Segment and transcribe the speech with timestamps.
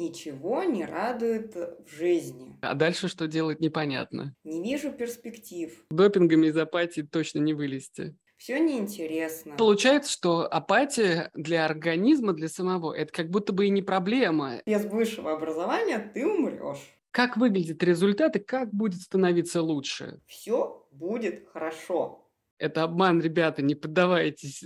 [0.00, 2.56] Ничего не радует в жизни.
[2.62, 4.34] А дальше что делать, непонятно.
[4.44, 5.84] Не вижу перспектив.
[5.90, 8.16] Допингами из апатии точно не вылезти.
[8.38, 9.56] Все неинтересно.
[9.58, 14.62] Получается, что апатия для организма, для самого, это как будто бы и не проблема.
[14.64, 16.96] Без высшего образования ты умрешь.
[17.10, 20.22] Как выглядят результаты, как будет становиться лучше?
[20.26, 22.26] Все будет хорошо.
[22.56, 24.64] Это обман, ребята, не поддавайтесь.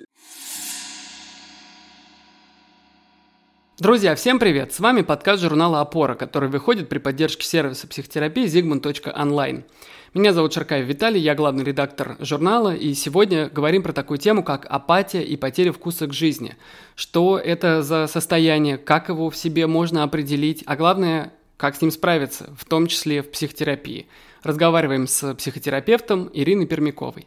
[3.76, 4.72] Друзья, всем привет!
[4.72, 9.64] С вами подкаст журнала «Опора», который выходит при поддержке сервиса психотерапии zigmund.online.
[10.14, 14.64] Меня зовут Шаркаев Виталий, я главный редактор журнала, и сегодня говорим про такую тему, как
[14.70, 16.54] апатия и потеря вкуса к жизни.
[16.94, 21.90] Что это за состояние, как его в себе можно определить, а главное, как с ним
[21.90, 24.06] справиться, в том числе в психотерапии.
[24.44, 27.26] Разговариваем с психотерапевтом Ириной Пермяковой.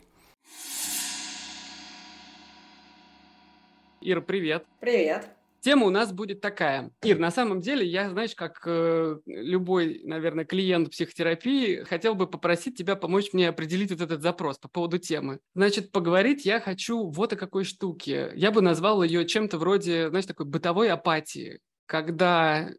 [4.00, 4.64] Ира, привет!
[4.80, 5.37] Привет!
[5.68, 6.92] Тема у нас будет такая.
[7.04, 12.78] Ир, на самом деле, я, знаешь, как э, любой, наверное, клиент психотерапии, хотел бы попросить
[12.78, 15.42] тебя помочь мне определить вот этот запрос по поводу темы.
[15.56, 18.32] Значит, поговорить я хочу вот о какой штуке.
[18.34, 22.70] Я бы назвал ее чем-то вроде, знаешь, такой бытовой апатии, когда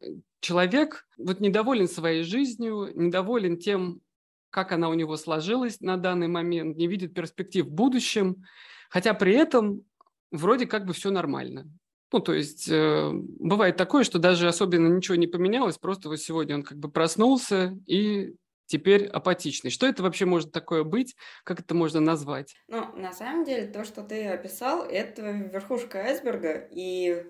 [0.40, 4.00] человек вот недоволен своей жизнью, недоволен тем,
[4.48, 8.46] как она у него сложилась на данный момент, не видит перспектив в будущем,
[8.88, 9.82] хотя при этом
[10.30, 11.70] вроде как бы все нормально.
[12.12, 16.54] Ну, то есть э, бывает такое, что даже особенно ничего не поменялось, просто вот сегодня
[16.56, 18.34] он как бы проснулся и
[18.66, 19.70] теперь апатичный.
[19.70, 21.16] Что это вообще может такое быть?
[21.44, 22.54] Как это можно назвать?
[22.68, 27.24] Ну, на самом деле, то, что ты описал, это верхушка айсберга, и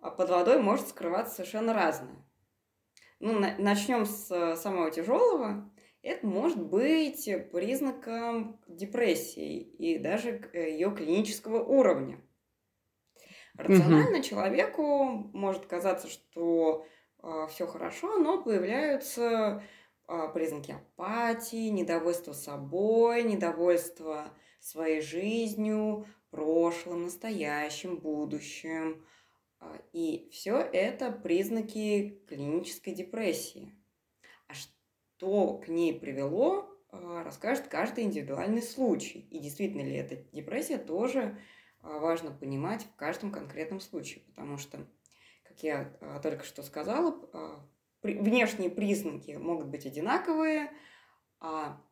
[0.00, 2.24] под водой может скрываться совершенно разное.
[3.20, 5.72] Ну, на- начнем с самого тяжелого.
[6.02, 12.20] Это может быть признаком депрессии и даже э, ее клинического уровня.
[13.62, 14.22] Рационально угу.
[14.22, 16.86] человеку может казаться, что
[17.22, 19.62] э, все хорошо, но появляются
[20.08, 29.04] э, признаки апатии, недовольства собой, недовольства своей жизнью, прошлым, настоящим, будущим.
[29.92, 33.74] И все это признаки клинической депрессии.
[34.48, 39.20] А что к ней привело, расскажет каждый индивидуальный случай.
[39.30, 41.38] И действительно ли это депрессия, тоже а,
[41.82, 44.86] важно понимать в каждом конкретном случае, потому что,
[45.44, 47.66] как я а, только что сказала, а,
[48.02, 50.70] внешние признаки могут быть одинаковые,
[51.38, 51.82] а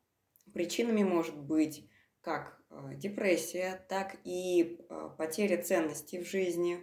[0.53, 1.89] причинами может быть
[2.21, 2.61] как
[2.97, 6.81] депрессия, так и потеря ценностей в жизни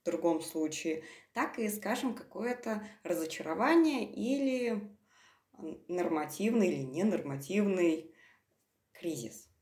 [0.00, 4.94] в другом случае, так и, скажем, какое-то разочарование или
[5.88, 8.14] нормативный или ненормативный
[8.92, 9.53] кризис.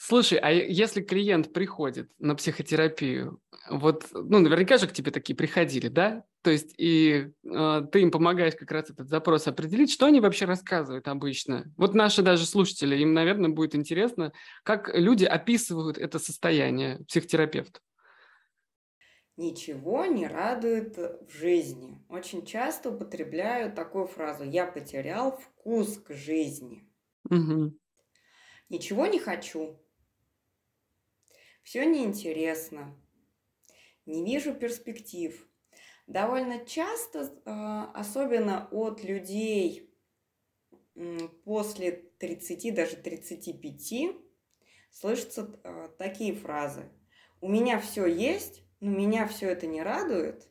[0.00, 5.88] Слушай, а если клиент приходит на психотерапию, вот, ну, наверняка же к тебе такие приходили,
[5.88, 6.24] да?
[6.42, 10.44] То есть и э, ты им помогаешь как раз этот запрос определить, что они вообще
[10.44, 11.64] рассказывают обычно.
[11.76, 14.32] Вот наши даже слушатели, им, наверное, будет интересно,
[14.62, 17.82] как люди описывают это состояние психотерапевт.
[19.36, 22.04] Ничего не радует в жизни.
[22.08, 26.88] Очень часто употребляю такую фразу «я потерял вкус к жизни».
[27.28, 27.76] Угу.
[28.68, 29.80] Ничего не хочу,
[31.68, 32.96] все неинтересно,
[34.06, 35.46] не вижу перспектив.
[36.06, 39.94] Довольно часто, а, особенно от людей
[41.44, 44.16] после 30, даже 35,
[44.90, 46.88] слышатся а, такие фразы.
[47.42, 50.48] У меня все есть, но меня все это не радует.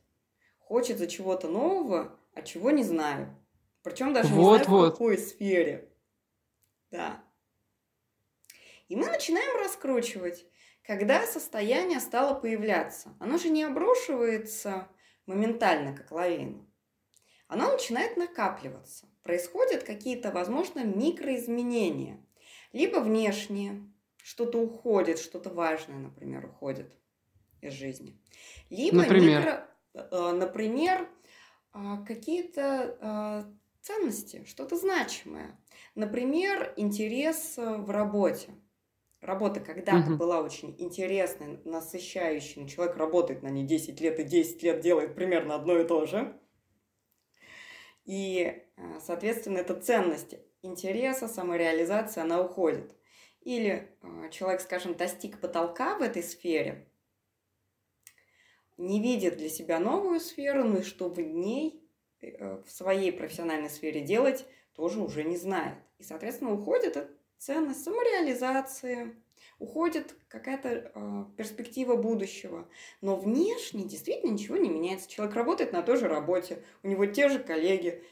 [0.60, 3.36] Хочется чего-то нового, а чего не знаю.
[3.82, 4.90] Причем даже вот, не знаю, вот.
[4.90, 5.92] в какой сфере.
[6.92, 7.24] Да.
[8.88, 10.46] И мы начинаем раскручивать.
[10.88, 14.88] Когда состояние стало появляться, оно же не обрушивается
[15.26, 16.66] моментально, как лавина.
[17.50, 19.06] Оно начинает накапливаться.
[19.22, 22.26] Происходят какие-то, возможно, микроизменения.
[22.72, 23.86] Либо внешние,
[24.24, 26.90] что-то уходит, что-то важное, например, уходит
[27.60, 28.18] из жизни.
[28.70, 31.10] Либо, например, микро, э, например
[31.74, 35.60] а, какие-то а, ценности, что-то значимое.
[35.96, 38.52] Например, интерес в работе–
[39.28, 40.16] Работа когда-то угу.
[40.16, 42.66] была очень интересной, насыщающей.
[42.66, 46.40] Человек работает на ней 10 лет и 10 лет делает примерно одно и то же.
[48.06, 52.96] И, э, соответственно, эта ценность интереса, самореализация, она уходит.
[53.42, 56.88] Или э, человек, скажем, достиг потолка в этой сфере,
[58.78, 61.86] не видит для себя новую сферу, но и что в ней,
[62.22, 65.80] э, в своей профессиональной сфере делать, тоже уже не знает.
[65.98, 66.96] И, соответственно, уходит
[67.38, 69.16] ценность самореализации,
[69.60, 72.68] уходит какая-то э, перспектива будущего.
[73.02, 75.10] Но внешне действительно ничего не меняется.
[75.10, 78.04] Человек работает на той же работе, у него те же коллеги,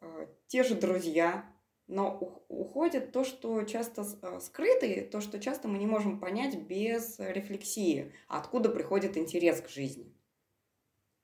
[0.00, 1.50] э, те же друзья,
[1.86, 6.56] но уходит то, что часто э, скрыто, и то, что часто мы не можем понять
[6.56, 10.14] без рефлексии, откуда приходит интерес к жизни.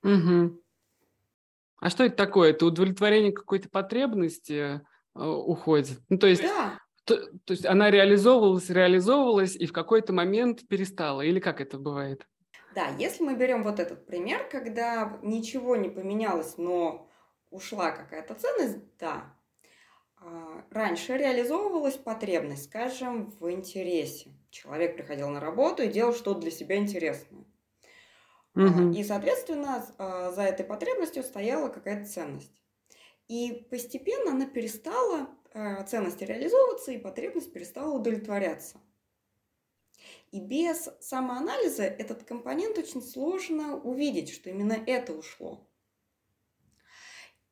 [0.03, 0.61] Угу.
[1.79, 2.49] А что это такое?
[2.49, 4.81] Это удовлетворение какой-то потребности
[5.13, 5.99] э, уходит?
[6.09, 6.79] Ну, то есть да.
[7.07, 7.15] То,
[7.45, 12.27] то есть она реализовывалась, реализовывалась и в какой-то момент перестала, или как это бывает?
[12.75, 17.09] Да, если мы берем вот этот пример, когда ничего не поменялось, но
[17.49, 19.33] ушла какая-то ценность, да.
[20.17, 24.31] А, раньше реализовывалась потребность, скажем, в интересе.
[24.49, 27.45] Человек приходил на работу и делал что-то для себя интересное.
[28.53, 28.91] Угу.
[28.91, 32.61] И, соответственно, а, за этой потребностью стояла какая-то ценность.
[33.27, 35.29] И постепенно она перестала
[35.87, 38.77] ценности реализовываться, и потребность перестала удовлетворяться.
[40.31, 45.65] И без самоанализа этот компонент очень сложно увидеть, что именно это ушло.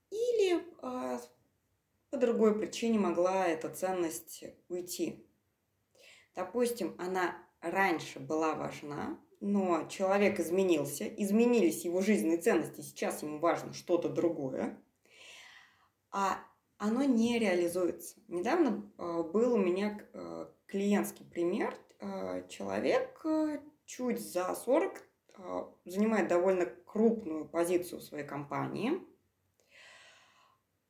[0.09, 1.19] Или э,
[2.09, 5.25] по другой причине могла эта ценность уйти.
[6.35, 13.73] Допустим, она раньше была важна, но человек изменился, изменились его жизненные ценности, сейчас ему важно
[13.73, 14.81] что-то другое.
[16.11, 16.39] А
[16.77, 18.15] оно не реализуется.
[18.27, 21.77] Недавно э, был у меня э, клиентский пример.
[21.99, 23.23] Э, человек
[23.85, 25.01] чуть за 40
[25.83, 29.01] занимает довольно крупную позицию в своей компании.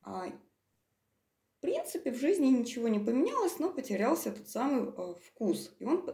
[0.04, 5.76] А, в принципе, в жизни ничего не поменялось, но потерялся тот самый вкус.
[5.80, 6.06] И он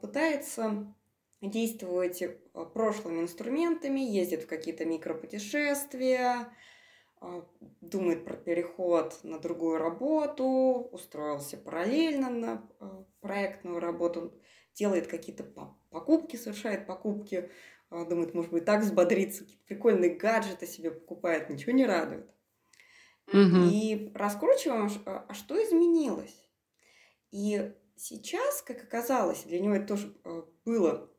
[0.00, 0.92] пытается
[1.40, 2.24] действовать
[2.74, 6.52] прошлыми инструментами, ездит в какие-то микропутешествия, а,
[7.80, 14.34] думает про переход на другую работу, устроился параллельно на а, проектную работу,
[14.74, 15.44] делает какие-то
[15.90, 17.50] покупки, совершает покупки,
[17.90, 22.26] а, думает, может быть, так взбодриться, какие-то прикольные гаджеты себе покупает, ничего не радует.
[23.28, 23.70] Угу.
[23.72, 26.48] И раскручиваем, а что изменилось?
[27.32, 30.14] И сейчас, как оказалось, для него это тоже
[30.64, 31.10] было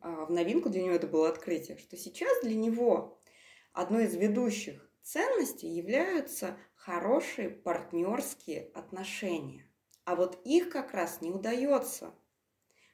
[0.00, 3.20] в новинку, для него это было открытие, что сейчас для него
[3.72, 9.70] одно из ведущих ценности являются хорошие партнерские отношения.
[10.04, 12.14] А вот их как раз не удается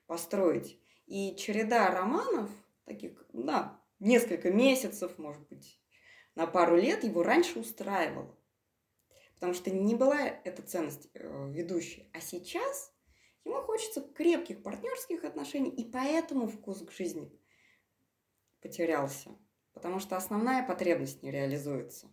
[0.07, 0.81] построить.
[1.07, 2.51] И череда романов,
[2.85, 5.81] таких, да, несколько месяцев, может быть,
[6.35, 8.37] на пару лет его раньше устраивало.
[9.35, 12.11] Потому что не была эта ценность э, ведущей.
[12.13, 12.93] А сейчас
[13.45, 17.31] ему хочется крепких партнерских отношений, и поэтому вкус к жизни
[18.61, 19.31] потерялся
[19.77, 22.07] потому что основная потребность не реализуется.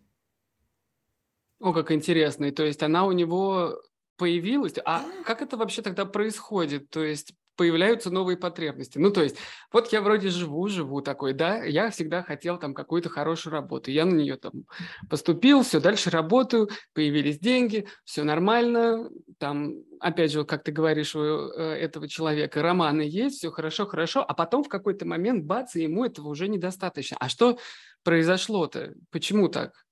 [1.62, 2.46] О, как интересно.
[2.46, 3.82] И то есть она у него
[4.18, 4.74] появилась.
[4.84, 5.24] А да.
[5.24, 6.90] как это вообще тогда происходит?
[6.90, 8.98] То есть появляются новые потребности.
[8.98, 9.38] Ну, то есть,
[9.72, 14.06] вот я вроде живу, живу такой, да, я всегда хотел там какую-то хорошую работу, я
[14.06, 14.66] на нее там
[15.10, 21.22] поступил, все, дальше работаю, появились деньги, все нормально, там, опять же, как ты говоришь, у
[21.22, 25.84] э, этого человека романы есть, все хорошо, хорошо, а потом в какой-то момент, бац, и
[25.84, 27.18] ему этого уже недостаточно.
[27.20, 27.58] А что
[28.04, 28.94] произошло-то?
[29.12, 29.86] Почему так?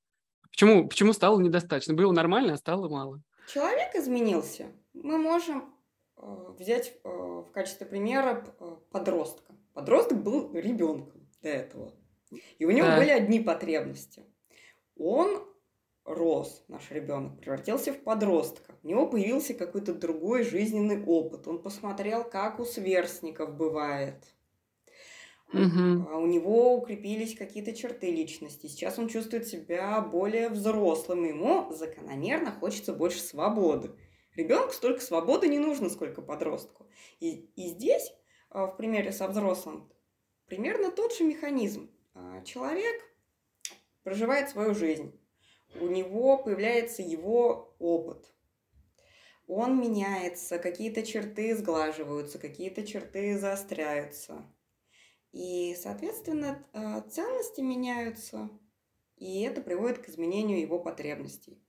[0.49, 1.93] Почему, почему стало недостаточно?
[1.93, 3.21] Было нормально, а стало мало?
[3.53, 4.71] Человек изменился.
[4.93, 5.73] Мы можем
[6.57, 9.53] взять э, в качестве примера э, подростка.
[9.73, 11.93] Подросток был ребенком до этого.
[12.59, 12.97] И у него да.
[12.97, 14.25] были одни потребности.
[14.97, 15.43] Он
[16.05, 18.75] рос, наш ребенок, превратился в подростка.
[18.83, 21.47] У него появился какой-то другой жизненный опыт.
[21.47, 24.23] Он посмотрел, как у сверстников бывает.
[25.53, 26.17] Угу.
[26.17, 28.67] У него укрепились какие-то черты личности.
[28.67, 31.25] Сейчас он чувствует себя более взрослым.
[31.25, 33.91] Ему закономерно хочется больше свободы.
[34.35, 36.87] Ребенку столько свободы не нужно, сколько подростку.
[37.19, 38.13] И, и здесь,
[38.49, 39.91] а, в примере со взрослым,
[40.45, 41.91] примерно тот же механизм.
[42.13, 43.03] А, человек
[44.03, 45.19] проживает свою жизнь,
[45.79, 48.33] у него появляется его опыт,
[49.47, 54.45] он меняется, какие-то черты сглаживаются, какие-то черты заостряются.
[55.33, 58.49] И, соответственно, а, ценности меняются,
[59.17, 61.61] и это приводит к изменению его потребностей.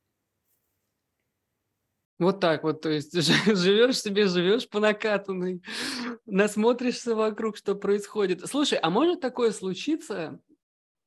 [2.18, 3.12] Вот так вот, то есть
[3.56, 5.62] живешь себе, живешь по накатанной,
[6.26, 8.46] насмотришься вокруг, что происходит.
[8.46, 10.40] Слушай, а может такое случиться,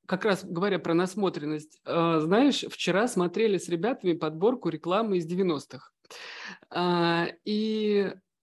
[0.05, 5.91] как раз говоря про насмотренность, э, знаешь, вчера смотрели с ребятами подборку рекламы из 90-х.
[6.71, 8.11] Э, и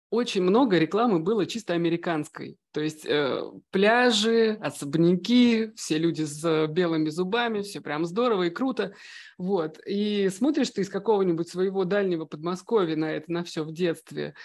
[0.09, 2.57] очень много рекламы было чисто американской.
[2.77, 3.41] То есть э,
[3.71, 8.93] пляжи, особняки, все люди с белыми зубами, все прям здорово и круто.
[9.39, 9.79] Вот.
[9.87, 14.35] И смотришь ты из какого-нибудь своего дальнего Подмосковья на это, на все в детстве,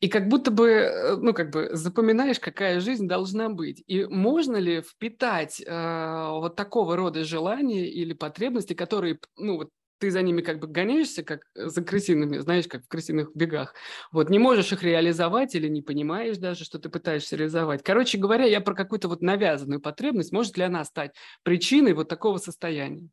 [0.00, 3.84] И как будто бы, э, ну, как бы запоминаешь, какая жизнь должна быть.
[3.86, 10.10] И можно ли впитать э, вот такого рода желания или потребности, которые, ну, вот ты
[10.10, 13.74] за ними как бы гоняешься, как за крысиными, знаешь, как в крысиных бегах.
[14.12, 17.82] Вот не можешь их реализовать или не понимаешь даже, что ты пытаешься реализовать.
[17.82, 20.32] Короче говоря, я про какую-то вот навязанную потребность.
[20.32, 23.08] Может ли она стать причиной вот такого состояния?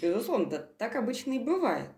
[0.00, 1.90] Безусловно, да, так обычно и бывает.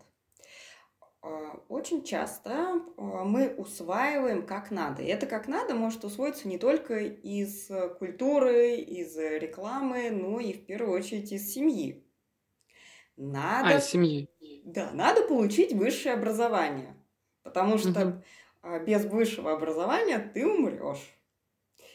[1.21, 5.03] А, очень часто а, мы усваиваем как надо.
[5.03, 10.67] И это как надо может усвоиться не только из культуры, из рекламы, но и в
[10.67, 12.08] первую очередь из семьи.
[13.19, 14.29] Надо, А, семьи.
[14.65, 16.95] да, надо получить высшее образование,
[17.43, 18.23] потому что
[18.63, 21.15] а, без высшего образования ты умрешь.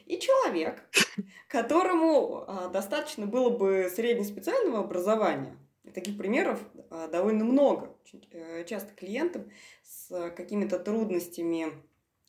[0.06, 0.84] И человек,
[1.48, 5.58] которому а, достаточно было бы среднеспециального образования,
[5.94, 7.96] таких примеров а, довольно много.
[8.32, 9.50] Э, часто клиентам
[9.82, 11.68] с какими-то трудностями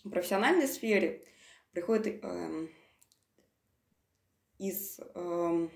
[0.05, 1.25] в профессиональной сфере
[1.73, 2.71] приходят эм,
[4.59, 5.71] из эм,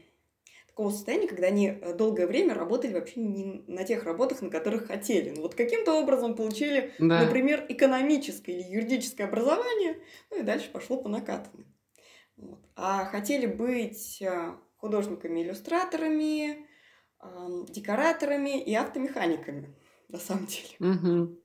[0.79, 4.87] такого состояния, когда они э, долгое время работали вообще не на тех работах, на которых
[4.87, 5.31] хотели.
[5.31, 7.25] Ну вот каким-то образом получили, Да.
[7.25, 9.99] например, экономическое или юридическое образование,
[10.31, 11.67] ну и дальше пошло по накатанной.
[12.37, 12.61] Вот.
[12.77, 16.69] А хотели быть э, художниками-иллюстраторами,
[17.19, 19.75] ам, декораторами и автомеханиками,
[20.07, 20.77] на самом деле.
[20.79, 21.41] Мгм.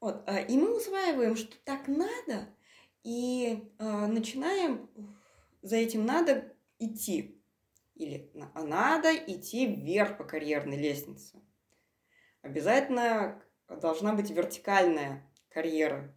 [0.00, 2.48] Вот, а, и мы усваиваем, что так надо,
[3.04, 4.88] и начинаем
[5.60, 7.39] за этим надо идти.
[8.00, 11.38] Или а надо идти вверх по карьерной лестнице.
[12.40, 16.14] Обязательно должна быть вертикальная карьера.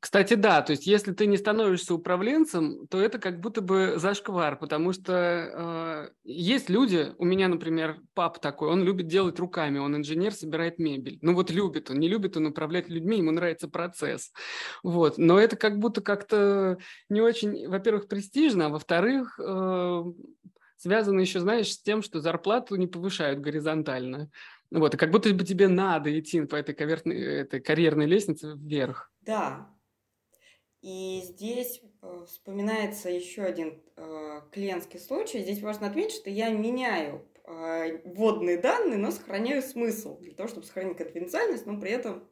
[0.00, 4.56] Кстати, да, то есть если ты не становишься управленцем, то это как будто бы зашквар,
[4.56, 9.96] потому что э, есть люди, у меня, например, пап такой, он любит делать руками, он
[9.96, 11.18] инженер, собирает мебель.
[11.20, 14.32] Ну вот любит он, не любит он управлять людьми, ему нравится процесс.
[14.84, 16.78] Вот, но это как будто как-то
[17.08, 20.02] не очень, во-первых, престижно, а во-вторых, э,
[20.78, 24.30] связано еще, знаешь, с тем, что зарплату не повышают горизонтально.
[24.70, 29.12] Вот, и как будто бы тебе надо идти по этой, каверной, этой карьерной лестнице вверх.
[29.20, 29.68] Да.
[30.80, 35.40] И здесь э, вспоминается еще один э, клиентский случай.
[35.40, 40.66] Здесь важно отметить, что я меняю э, вводные данные, но сохраняю смысл для того, чтобы
[40.66, 42.28] сохранить конфиденциальность, но при этом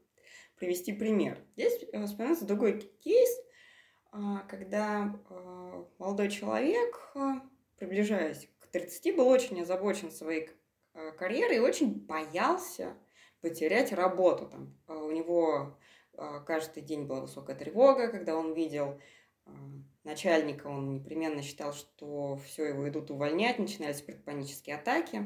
[0.56, 1.38] привести пример.
[1.56, 3.30] Здесь э, вспоминается другой кейс,
[4.12, 7.12] э, когда э, молодой человек,
[7.76, 10.50] приближаясь к 30, был очень озабочен своей
[10.95, 12.97] э, карьерой и очень боялся
[13.40, 14.49] потерять работу.
[14.49, 15.78] Там, э, у него
[16.14, 19.00] э, каждый день была высокая тревога, когда он видел
[20.02, 25.23] начальника, он непременно считал, что все его идут увольнять, начинались предпанические атаки.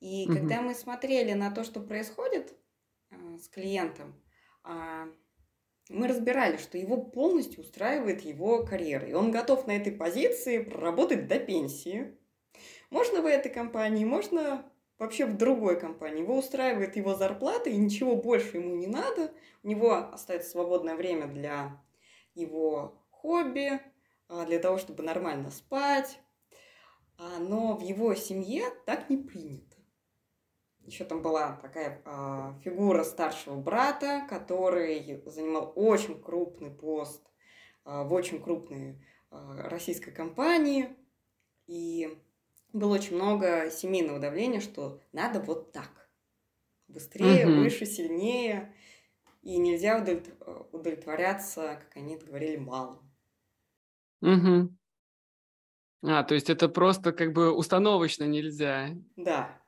[0.00, 0.36] И Мгм.
[0.36, 2.52] когда мы смотрели на то, что происходит
[3.10, 4.20] с клиентом,
[4.64, 5.06] а,
[5.88, 9.06] мы разбирали, что его полностью устраивает его карьера.
[9.06, 12.16] И он готов на этой позиции проработать до пенсии.
[12.90, 14.64] Можно в этой компании, можно
[14.98, 16.22] вообще в другой компании.
[16.22, 19.32] Его устраивает его зарплата, и ничего больше ему не надо.
[19.62, 21.80] У него остается свободное время для
[22.34, 23.80] его хобби,
[24.28, 26.18] а, для того, чтобы нормально спать.
[27.18, 29.65] А, Но в его семье так не принято.
[30.86, 37.26] Еще там была такая а, фигура старшего брата, который занимал очень крупный пост
[37.84, 40.96] а, в очень крупной а, российской компании.
[41.66, 42.16] И
[42.72, 46.08] было очень много семейного давления, что надо вот так.
[46.86, 47.62] Быстрее, Мгм.
[47.62, 48.72] выше, сильнее.
[49.42, 53.12] И нельзя удовлет- э, удовлетворяться, как они это говорили, малым.
[54.20, 54.78] Мгм.
[56.04, 58.90] А, то есть это просто как бы установочно нельзя.
[59.16, 59.60] Да.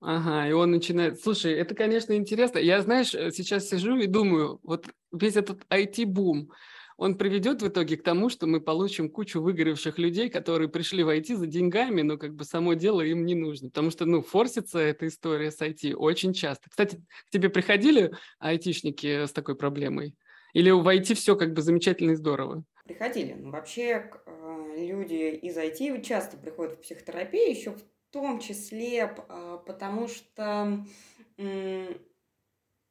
[0.00, 1.20] Ага, и он начинает...
[1.20, 2.58] Слушай, это, конечно, интересно.
[2.58, 6.52] Я, знаешь, э, сейчас сижу и думаю, вот весь этот IT-бум,
[6.98, 11.08] он приведет в итоге к тому, что мы получим кучу выгоревших людей, которые пришли в
[11.08, 13.68] IT за деньгами, но как бы само дело им не нужно.
[13.68, 16.70] Потому что, ну, форсится эта история с IT очень часто.
[16.70, 20.14] Кстати, к тебе приходили айтишники с такой проблемой?
[20.54, 22.64] Или в IT все как бы замечательно и здорово?
[22.86, 23.34] Приходили.
[23.34, 27.82] Но вообще э, люди из IT часто приходят в психотерапию, еще в
[28.16, 30.84] том числе а, потому что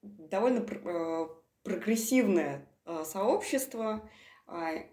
[0.01, 1.27] довольно э,
[1.63, 2.69] прогрессивное
[3.03, 4.07] сообщество
[4.45, 4.83] а, э,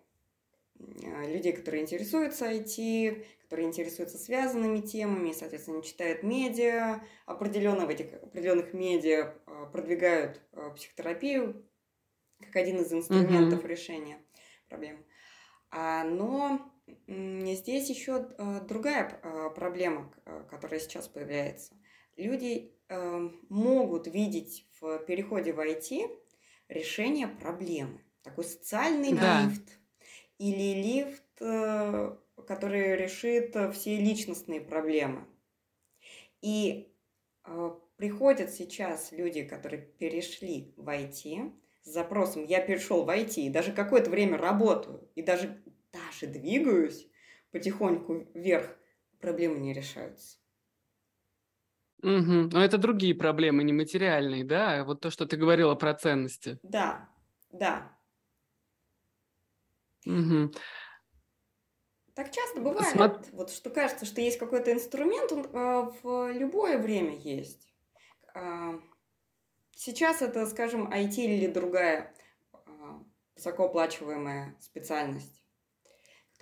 [1.31, 8.15] людей, которые интересуются IT, которые интересуются связанными темами, и, соответственно, читают медиа, определенно в этих
[8.15, 9.35] определенных медиа
[9.71, 10.41] продвигают
[10.75, 11.63] психотерапию
[12.41, 14.19] как один из инструментов решения
[14.71, 15.05] проблем.
[15.71, 16.73] А, но
[17.07, 21.75] здесь еще э, другая э, проблема, э, которая сейчас появляется.
[22.17, 22.73] Люди
[23.49, 26.11] могут видеть в переходе в IT
[26.69, 28.05] решения проблемы.
[28.23, 29.45] Такой социальный Да.
[29.47, 29.79] лифт
[30.37, 31.25] или лифт,
[32.47, 35.27] который решит все личностные проблемы.
[36.43, 36.93] И
[37.97, 41.51] приходят сейчас люди, которые перешли в IT
[41.83, 45.62] с запросом «я перешел в IT, и даже какое-то время работаю, и даже,
[46.13, 47.09] даже двигаюсь
[47.51, 48.77] потихоньку вверх,
[49.21, 50.39] проблемы не решаются».
[52.03, 52.49] Мгм.
[52.49, 54.85] Но это другие проблемы, нематериальные, да?
[54.85, 56.59] Вот то, что ты говорила про ценности.
[56.63, 57.09] Да,
[57.53, 57.97] да.
[60.05, 60.53] Мгм.
[62.15, 66.79] Так часто бывает, Смо- вот что кажется, что есть какой-то инструмент, он э, в любое
[66.79, 67.73] время есть.
[68.35, 68.81] А,
[69.75, 72.15] Сейчас это, скажем, IT или другая
[72.53, 73.03] а,
[73.35, 75.42] высокооплачиваемая специальность,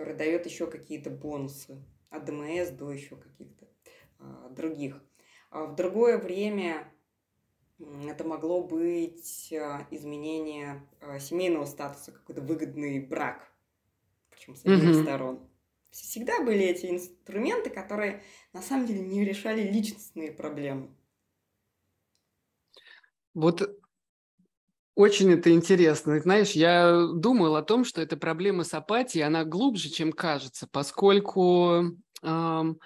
[0.01, 1.77] которая дает еще какие-то бонусы
[2.09, 3.69] от ДМС до еще каких-то
[4.19, 4.99] а, других.
[5.51, 6.91] А в другое время
[8.07, 13.53] это могло быть а, изменение а, семейного статуса, какой-то выгодный брак,
[14.31, 15.03] причем с обеих Мгм.
[15.03, 15.51] сторон.
[15.91, 18.23] Всегда были эти инструменты, которые
[18.55, 20.89] на самом деле не решали личностные проблемы.
[23.35, 23.80] Вот
[25.01, 26.21] очень это интересно.
[26.21, 31.97] Знаешь, я думал о том, что эта проблема с апатией, она глубже, чем кажется, поскольку
[32.23, 32.79] ам,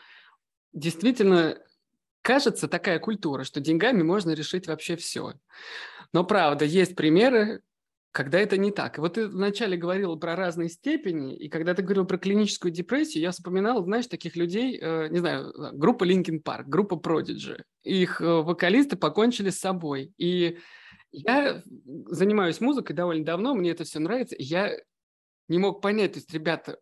[0.72, 1.58] действительно
[2.22, 5.34] кажется такая культура, что деньгами можно решить вообще все.
[6.12, 7.62] Но правда, есть примеры,
[8.12, 8.96] когда это не так.
[8.96, 13.22] И вот ты вначале говорил про разные степени, и когда ты говорил про клиническую депрессию,
[13.22, 17.60] я вспоминал, знаешь, таких людей, э, не знаю, группа Linkin Park, группа Prodigy.
[17.82, 20.12] Их э, вокалисты покончили с собой.
[20.16, 20.58] И
[21.14, 21.62] я
[22.06, 24.34] занимаюсь музыкой довольно давно, мне это все нравится.
[24.38, 24.76] Я
[25.48, 26.80] не мог понять, то есть, ребята,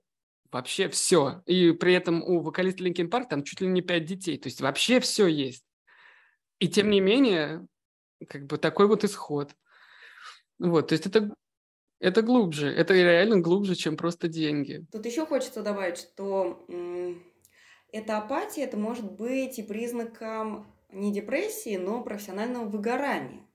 [0.50, 1.42] вообще все.
[1.46, 4.38] И при этом у вокалиста Linkin Park там чуть ли не пять детей.
[4.38, 5.64] То есть вообще все есть.
[6.60, 7.66] И тем не менее,
[8.28, 9.54] как бы такой вот исход.
[10.58, 11.34] Вот, то есть это,
[11.98, 14.86] это глубже, это реально глубже, чем просто деньги.
[14.92, 16.64] Тут еще хочется добавить, что
[17.90, 23.46] эта апатия, это может быть и признаком не депрессии, но профессионального выгорания.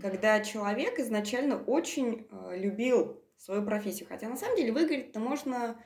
[0.00, 5.82] Когда человек изначально очень э, любил свою профессию, хотя на самом деле выгореть-то можно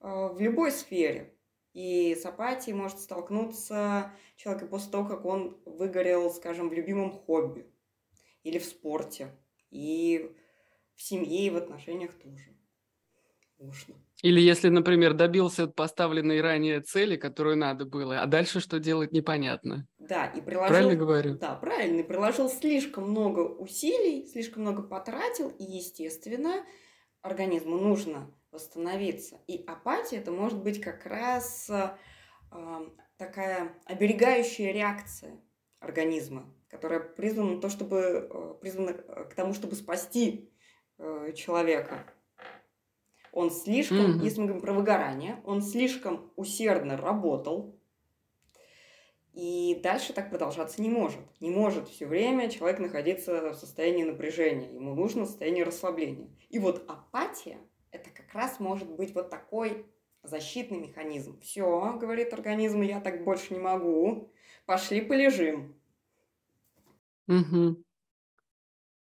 [0.00, 1.32] э, в любой сфере.
[1.72, 7.12] И с апатией может столкнуться человек и после того, как он выгорел, скажем, в любимом
[7.12, 7.66] хобби
[8.44, 9.36] или в спорте,
[9.70, 10.32] и
[10.94, 12.56] в семье, и в отношениях тоже.
[13.58, 13.94] Можно.
[14.22, 19.86] Или если, например, добился поставленной ранее цели, которую надо было, а дальше что делать непонятно.
[19.98, 20.68] Да, и приложил...
[20.68, 21.34] Правильно говорю?
[21.38, 22.00] Да, правильно.
[22.00, 26.64] И приложил слишком много усилий, слишком много потратил, и, естественно,
[27.20, 29.38] организму нужно восстановиться.
[29.46, 31.90] И апатия это может быть как раз э,
[33.18, 35.38] такая оберегающая реакция
[35.80, 40.50] организма, которая призвана на то, чтобы э, призвана к тому, чтобы спасти
[40.98, 42.12] э, человека.
[43.36, 44.24] Он слишком, Мгм.
[44.24, 47.78] если мы говорим про выгорание, он слишком усердно работал,
[49.34, 51.20] и дальше так продолжаться не может.
[51.40, 54.72] Не может все время человек находиться в состоянии напряжения.
[54.72, 56.30] Ему нужно состояние расслабления.
[56.48, 57.58] И вот апатия–
[57.90, 59.84] это как раз может быть вот такой
[60.22, 61.38] защитный механизм.
[61.40, 64.32] Все, говорит организм, я так больше не могу.
[64.64, 65.78] Пошли полежим.
[67.28, 67.84] Мгм.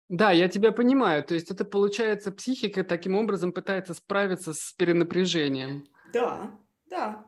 [0.10, 1.24] Да, я тебя понимаю.
[1.24, 5.86] То есть это получается психика таким образом пытается справиться с перенапряжением.
[6.14, 6.52] Да,
[6.90, 7.26] да.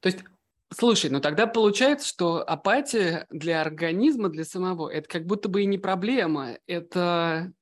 [0.00, 0.24] То есть,
[0.72, 5.66] слушай, ну тогда получается, что апатия для организма, для самого, это как будто бы и
[5.66, 7.52] не проблема, это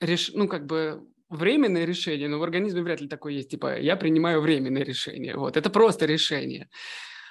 [0.00, 0.32] реш...
[0.34, 4.42] ну как бы временное решение, но в организме вряд ли такое есть, типа я принимаю
[4.42, 6.68] временное решение, вот, это просто решение.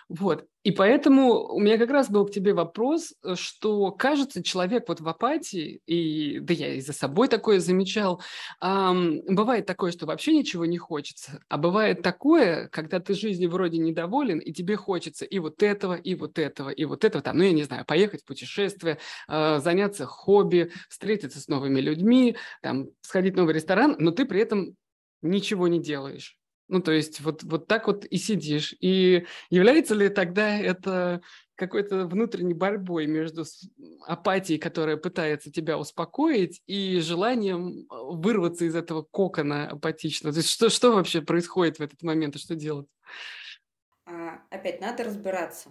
[0.07, 0.45] Вот.
[0.63, 5.01] И поэтому у меня как раз был к тебе вопрос, э, что кажется, человек вот
[5.01, 8.21] в апатии, и да я и за собой такое замечал,
[8.59, 13.79] ам, бывает такое, что вообще ничего не хочется, а бывает такое, когда ты жизнью вроде
[13.79, 17.43] недоволен, и тебе хочется и вот этого, и вот этого, и вот этого, там, ну
[17.43, 23.33] я не знаю, поехать в путешествие, э, заняться хобби, встретиться с новыми людьми, там, сходить
[23.33, 24.75] в новый ресторан, но ты при этом
[25.23, 26.37] ничего не делаешь.
[26.67, 28.75] Ну, то есть вот, вот так вот и сидишь.
[28.79, 31.21] И является ли тогда это
[31.55, 33.43] какой-то внутренней борьбой между
[34.07, 40.33] апатией, которая пытается тебя успокоить, и желанием э, вырваться из этого кокона апатичного?
[40.33, 42.87] То есть что, что вообще происходит в этот момент и что делать?
[44.05, 45.69] А, опять надо разбираться.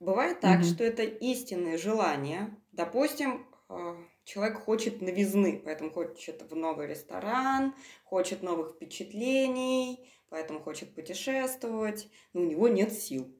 [0.00, 0.64] Бывает так, Мгм.
[0.64, 2.56] что это истинное желание.
[2.72, 10.92] Допустим, э, человек хочет новизны, поэтому хочет в новый ресторан, хочет новых впечатлений, поэтому хочет
[10.96, 13.32] путешествовать, но у него нет сил.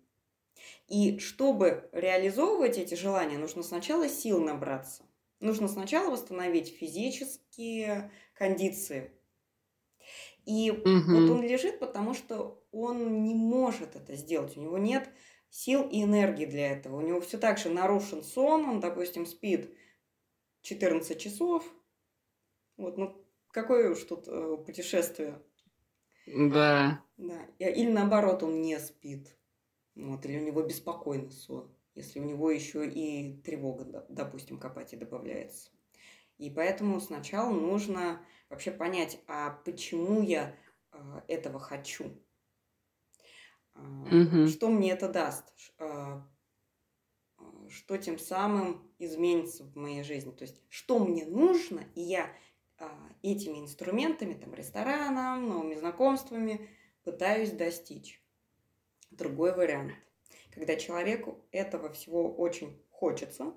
[0.86, 5.02] И чтобы реализовывать эти желания, нужно сначала сил набраться.
[5.40, 9.10] Нужно сначала восстановить физические кондиции.
[10.46, 10.84] И угу.
[10.84, 14.56] вот он лежит, потому что он не может это сделать.
[14.56, 15.10] У него нет
[15.50, 16.98] сил и энергии для этого.
[16.98, 19.76] У него все так же нарушен сон, он, допустим, спит
[20.62, 21.64] 14 часов.
[22.76, 25.42] Вот, ну, какое уж тут э, путешествие.
[26.26, 27.02] Да.
[27.16, 27.46] Да.
[27.58, 29.36] Или наоборот, он не спит.
[29.94, 34.96] Вот, или у него беспокойный сон, если у него еще и тревога, допустим, к апатии
[34.96, 35.70] добавляется.
[36.36, 40.56] И поэтому сначала нужно вообще понять, а почему я
[40.90, 42.06] э, этого хочу?
[43.76, 44.48] Угу.
[44.48, 45.52] Что мне это даст?
[45.78, 46.26] А,
[47.68, 50.32] что тем самым изменится в моей жизни?
[50.32, 52.30] То есть, что мне нужно, и я
[53.22, 56.68] этими инструментами, там, рестораном, новыми знакомствами
[57.04, 58.22] пытаюсь достичь.
[59.10, 59.92] Другой вариант,
[60.52, 63.54] когда человеку этого всего очень хочется,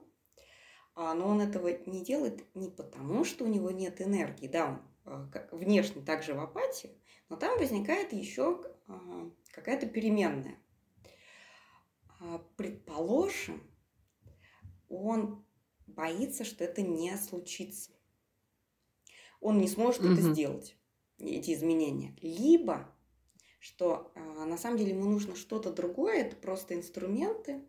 [0.95, 6.01] но он этого не делает не потому, что у него нет энергии, да, он внешне
[6.01, 8.63] также в апатии, но там возникает еще
[9.51, 10.60] какая-то переменная.
[12.19, 13.62] А, предположим,
[14.89, 15.45] он
[15.86, 17.91] боится, что это не случится.
[19.39, 20.13] Он не сможет угу.
[20.13, 20.78] это сделать,
[21.19, 22.15] эти изменения.
[22.21, 22.93] Либо,
[23.60, 27.62] что а, на самом деле ему нужно что-то другое, это просто инструменты,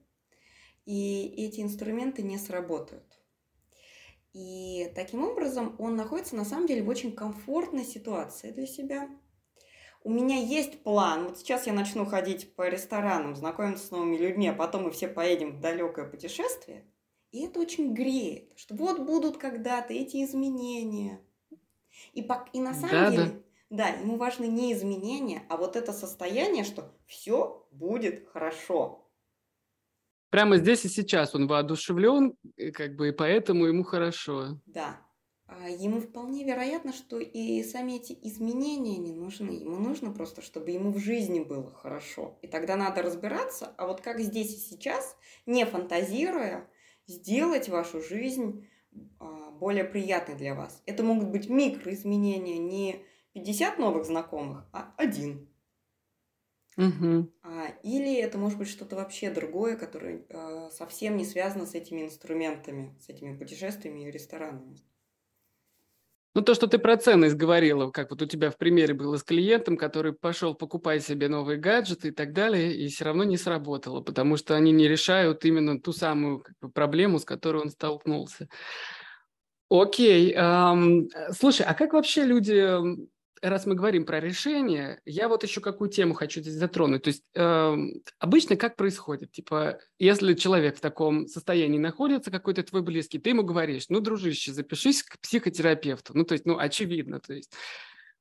[0.85, 3.18] и эти инструменты не сработают.
[4.33, 9.09] И таким образом он находится на самом деле в очень комфортной ситуации для себя–
[10.04, 11.24] у меня есть план.
[11.24, 15.09] Вот сейчас я начну ходить по ресторанам, знакомиться с новыми людьми, а потом мы все
[15.09, 16.85] поедем в далекое путешествие.
[17.31, 21.20] И это очень греет, что вот будут когда-то эти изменения.
[22.12, 23.24] И, по, и на самом да, деле,
[23.70, 23.88] да.
[23.92, 29.04] да, ему важны не изменения, а вот это состояние, что все будет хорошо.
[30.30, 32.34] Прямо здесь и сейчас он воодушевлен,
[32.74, 34.61] как бы, и поэтому ему хорошо.
[34.66, 35.00] Да,
[35.48, 39.52] а, ему вполне вероятно, что и сами эти изменения не нужны.
[39.52, 42.38] Ему нужно просто, чтобы ему в жизни было хорошо.
[42.42, 46.68] И тогда надо разбираться, а вот как здесь и сейчас, не фантазируя,
[47.06, 48.68] сделать вашу жизнь
[49.58, 50.82] более приятной для вас.
[50.87, 55.48] Это могут быть микроизменения, не 50 новых знакомых, а один.
[56.76, 57.32] Угу.
[57.82, 60.24] или это может быть что-то вообще другое, которое
[60.70, 64.78] совсем не связано с этими инструментами, с этими путешествиями и ресторанами.
[66.38, 69.24] Ну, то, что ты про ценность говорила, как вот у тебя в примере было с
[69.24, 74.03] клиентом, который пошел покупать себе новые гаджеты и так далее, и все равно не сработало,
[74.03, 78.46] потому что они не решают именно ту самую как бы, проблему, с которой он столкнулся.
[79.68, 80.33] Окей.
[80.33, 82.79] Эм, слушай, а как вообще люди
[83.42, 87.03] раз мы говорим про решение, я вот еще какую тему хочу здесь затронуть.
[87.03, 87.77] То есть э,
[88.18, 89.33] обычно как происходит?
[89.33, 94.53] Типа, если человек в таком состоянии находится, какой-то твой близкий, ты ему говоришь, ну, дружище,
[94.53, 96.12] запишись к психотерапевту.
[96.16, 97.20] Ну, то есть, ну, очевидно.
[97.20, 97.53] То есть,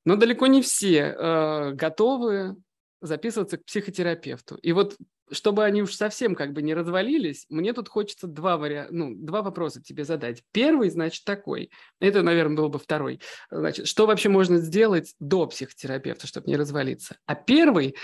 [0.05, 2.55] но далеко не все э, готовы
[3.01, 4.55] записываться к психотерапевту.
[4.55, 4.97] И вот
[5.31, 8.87] чтобы они уж совсем как бы не развалились, мне тут хочется два, вариа...
[8.89, 10.43] ну, два вопроса тебе задать.
[10.51, 11.69] Первый, значит, такой.
[11.99, 13.19] Это, наверное, был бы второй.
[13.51, 17.17] Значит, что вообще можно сделать до психотерапевта, чтобы не развалиться?
[17.25, 17.95] А первый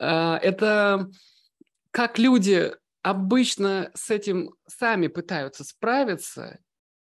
[0.00, 1.08] э,– это
[1.90, 6.58] как люди обычно с этим сами пытаются справиться.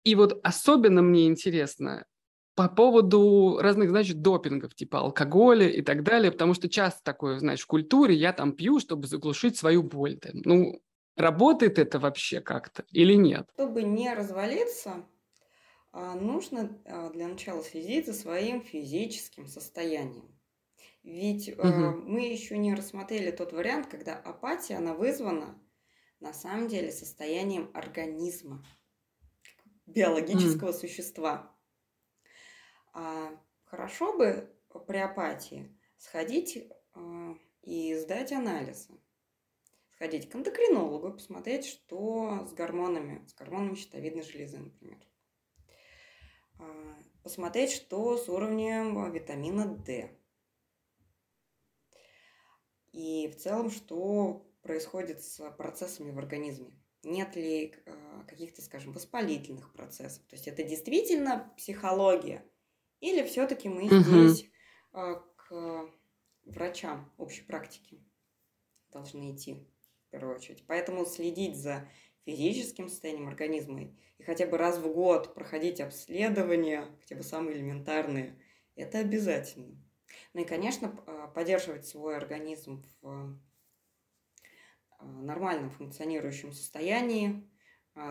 [0.04, 2.06] И вот особенно мне интересно,
[2.58, 7.60] по поводу разных, значит, допингов, типа алкоголя и так далее, потому что часто такое, знаешь,
[7.60, 10.18] в культуре я там пью, чтобы заглушить свою боль.
[10.32, 10.82] Ну,
[11.14, 13.48] работает это вообще как-то или нет?
[13.54, 15.06] Чтобы не развалиться,
[15.92, 20.36] а, нужно а, для начала следить за своим физическим состоянием.
[21.04, 22.02] Ведь угу.
[22.06, 25.62] мы еще не рассмотрели тот вариант, когда апатия, она вызвана
[26.18, 28.64] на самом деле состоянием организма,
[29.86, 30.80] биологического mm.
[30.80, 31.54] существа.
[33.00, 33.30] А
[33.66, 34.52] хорошо бы
[34.88, 38.88] при апатии сходить а, и сдать анализы.
[39.92, 44.98] Сходить к эндокринологу, посмотреть, что с гормонами, с гормонами щитовидной железы, например.
[46.58, 50.10] А, посмотреть, что с уровнем витамина D.
[52.90, 56.72] И в целом, что происходит с процессами в организме.
[57.04, 60.24] Нет ли а, каких-то, скажем, воспалительных процессов.
[60.24, 62.44] То есть это действительно психология–
[63.00, 63.96] или все-таки мы угу.
[63.96, 64.50] здесь
[64.92, 65.90] э, к
[66.44, 68.02] врачам общей практики
[68.90, 69.66] должны идти
[70.06, 70.64] в первую очередь.
[70.66, 71.88] Поэтому следить за
[72.24, 73.82] физическим состоянием организма
[74.18, 78.38] и хотя бы раз в год проходить обследования, хотя бы самые элементарные,
[78.74, 79.80] это обязательно.
[80.34, 83.38] Ну и, конечно, а, поддерживать свой организм в
[84.98, 87.48] а, нормальном функционирующем состоянии,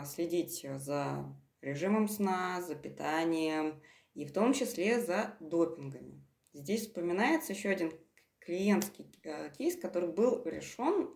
[0.04, 3.82] следить за режимом сна, за питанием
[4.18, 6.26] и в том числе за допингами.
[6.52, 7.94] Здесь вспоминается еще один
[8.40, 11.16] клиентский э, кейс, который был решен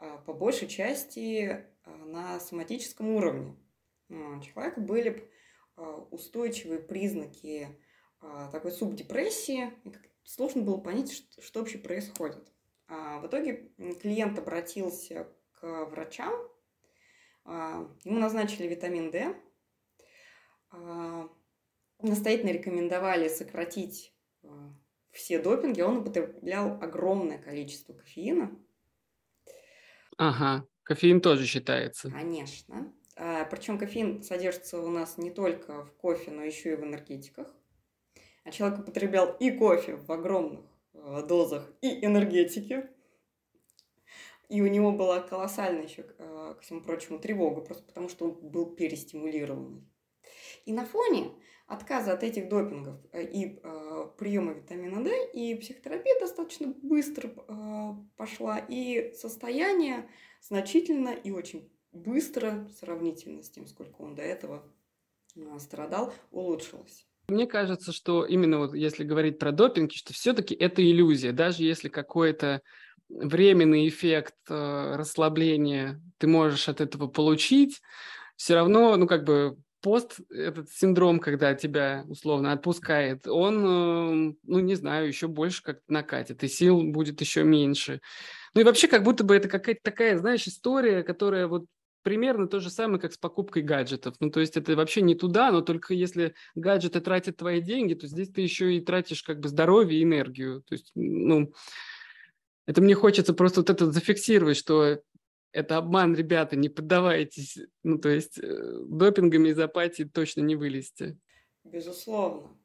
[0.00, 3.56] э, по большей части э, на соматическом уровне.
[4.08, 5.30] У человека были
[6.10, 7.68] устойчивые признаки
[8.52, 9.72] такой субдепрессии,
[10.22, 12.52] сложно было понять, что вообще происходит.
[12.86, 16.32] А в итоге клиент обратился к врачам,
[17.44, 19.34] ему назначили витамин D,
[22.08, 24.14] настоятельно рекомендовали сократить
[25.14, 28.50] все допинги, он употреблял огромное количество кофеина.
[30.18, 32.10] Ага, кофеин тоже считается.
[32.10, 32.92] Конечно.
[33.16, 37.54] А, причем кофеин содержится у нас не только в кофе, но еще и в энергетиках.
[38.42, 42.88] А человек употреблял и кофе в огромных э, дозах, и энергетики.
[44.48, 48.50] И у него была колоссальная еще, э, ко всему прочему, тревога, просто потому что он
[48.50, 49.88] был перестимулированный.
[50.66, 51.30] И на фоне
[51.66, 57.94] отказа от этих допингов э, и э, приема витамина D, и психотерапия достаточно быстро э,
[58.16, 60.08] пошла, и состояние
[60.40, 64.62] значительно и очень быстро, сравнительно с тем, сколько он до этого
[65.36, 67.06] э, страдал, улучшилось.
[67.28, 71.88] Мне кажется, что именно вот если говорить про допинг, что все-таки это иллюзия, даже если
[71.88, 72.60] какой-то
[73.08, 77.80] временный эффект э, расслабления ты можешь от этого получить,
[78.36, 84.58] все равно, ну, как бы пост, этот синдром, когда тебя условно отпускает, он, эм, ну,
[84.60, 88.00] не знаю, еще больше как накатит, и сил будет еще меньше.
[88.54, 91.66] Ну и вообще, как будто бы это какая-то такая, знаешь, история, которая вот
[92.02, 94.14] примерно то же самое, как с покупкой гаджетов.
[94.20, 98.06] Ну, то есть это вообще не туда, но только если гаджеты тратят твои деньги, то
[98.06, 100.62] здесь ты еще и тратишь как бы здоровье и энергию.
[100.66, 101.52] То есть, ну,
[102.66, 105.00] это мне хочется просто вот это зафиксировать, что
[105.54, 107.58] это обман, ребята, не поддавайтесь.
[107.84, 111.16] Ну, то есть э, допингами из апатии точно не вылезти.
[111.62, 112.58] Безусловно.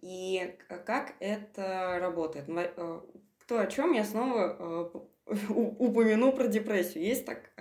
[0.00, 2.46] И как это работает?
[2.48, 3.00] Э,
[3.38, 4.90] кто о чем я снова
[5.26, 7.04] э, упомяну про депрессию.
[7.04, 7.52] Есть так,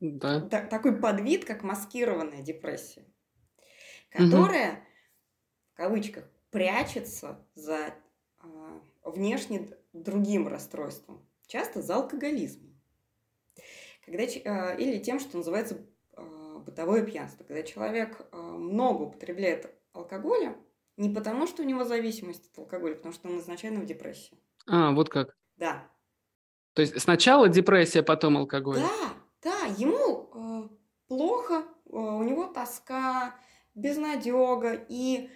[0.00, 0.40] да.
[0.40, 3.04] так, такой подвид, как маскированная депрессия,
[4.08, 4.80] которая, угу.
[5.72, 7.94] в кавычках, прячется за
[9.04, 12.69] внешне другим расстройством, часто за алкоголизмом
[14.04, 15.78] когда, а, или тем, что называется
[16.14, 20.56] а, бытовое пьянство, когда человек а, много употребляет алкоголя,
[20.96, 24.38] не потому, что у него зависимость от алкоголя, потому что он изначально в депрессии.
[24.66, 25.36] А, вот как?
[25.56, 25.88] Да.
[26.74, 28.76] То есть сначала депрессия, потом алкоголь?
[28.76, 30.68] Да, да, ему э,
[31.08, 33.34] плохо, э, у него тоска,
[33.74, 35.30] безнадега, и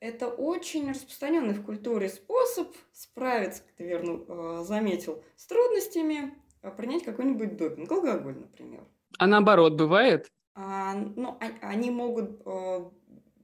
[0.00, 6.34] это очень распространенный в культуре способ справиться, как ты верно э, заметил, с трудностями,
[6.70, 8.86] принять какой-нибудь допинг, алкоголь, например.
[9.18, 10.30] А наоборот, бывает?
[10.54, 12.90] А, ну, а, они могут э,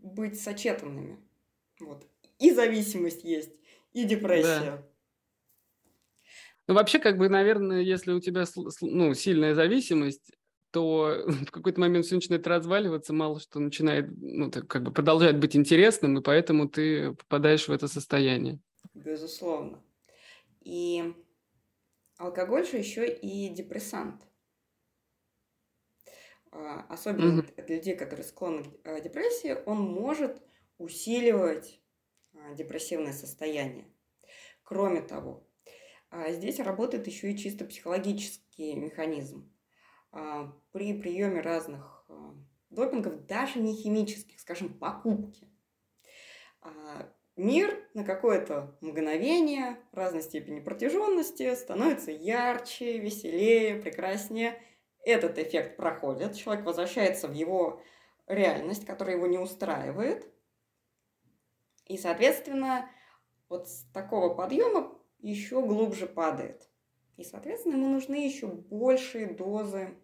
[0.02, 1.18] быть сочетанными.
[1.81, 2.07] Вот.
[2.38, 3.52] И зависимость есть,
[3.92, 4.61] и депрессия.
[4.61, 4.88] Да.
[6.68, 8.44] Ну, вообще, как бы, наверное, если у тебя
[8.83, 10.33] ну, сильная зависимость,
[10.70, 15.38] то в какой-то момент все начинает разваливаться, мало что начинает, ну, так, как бы продолжает
[15.38, 18.61] быть интересным, и поэтому ты попадаешь в это состояние.
[18.94, 19.83] Безусловно.
[20.62, 21.14] И
[22.18, 24.28] Алкоголь же еще и депрессант.
[26.50, 27.66] А, особенно mm-hmm.
[27.66, 30.42] для людей, которые склонны к э, депрессии, он может
[30.78, 31.81] усиливать
[32.35, 33.87] а, депрессивное состояние.
[34.64, 35.46] Кроме того,
[36.11, 39.52] а, здесь работает еще и чисто психологический механизм.
[40.72, 42.09] При приеме разных
[42.70, 45.46] допингов, даже не химических, скажем, покупки,
[47.38, 54.61] мир на какое-то мгновение разной степени протяженности становится ярче, веселее, прекраснее.
[55.05, 57.81] Этот эффект проходит, человек возвращается в его
[58.27, 60.27] реальность, которая его не устраивает.
[61.87, 62.90] И, соответственно,
[63.48, 66.68] вот с такого подъема еще глубже падает.
[67.16, 69.96] И, соответственно, ему нужны еще большие дозы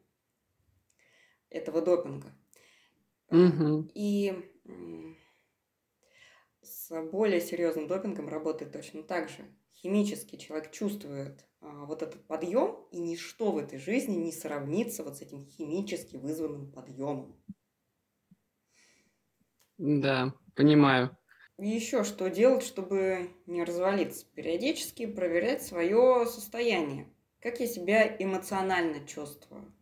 [1.51, 2.33] этого допинга.
[3.31, 3.91] Угу.
[3.95, 4.51] И
[6.87, 9.47] с более серьезным допингом работает точно так же.
[9.73, 15.17] Химически человек чувствует а, вот этот подъем, и ничто в этой жизни не сравнится вот
[15.17, 17.43] с этим химически вызванным подъемом.
[19.79, 21.17] Да, понимаю.
[21.59, 24.27] И еще что делать, чтобы не развалиться?
[24.35, 27.11] Периодически проверять свое состояние.
[27.41, 29.75] Как я себя эмоционально чувствую.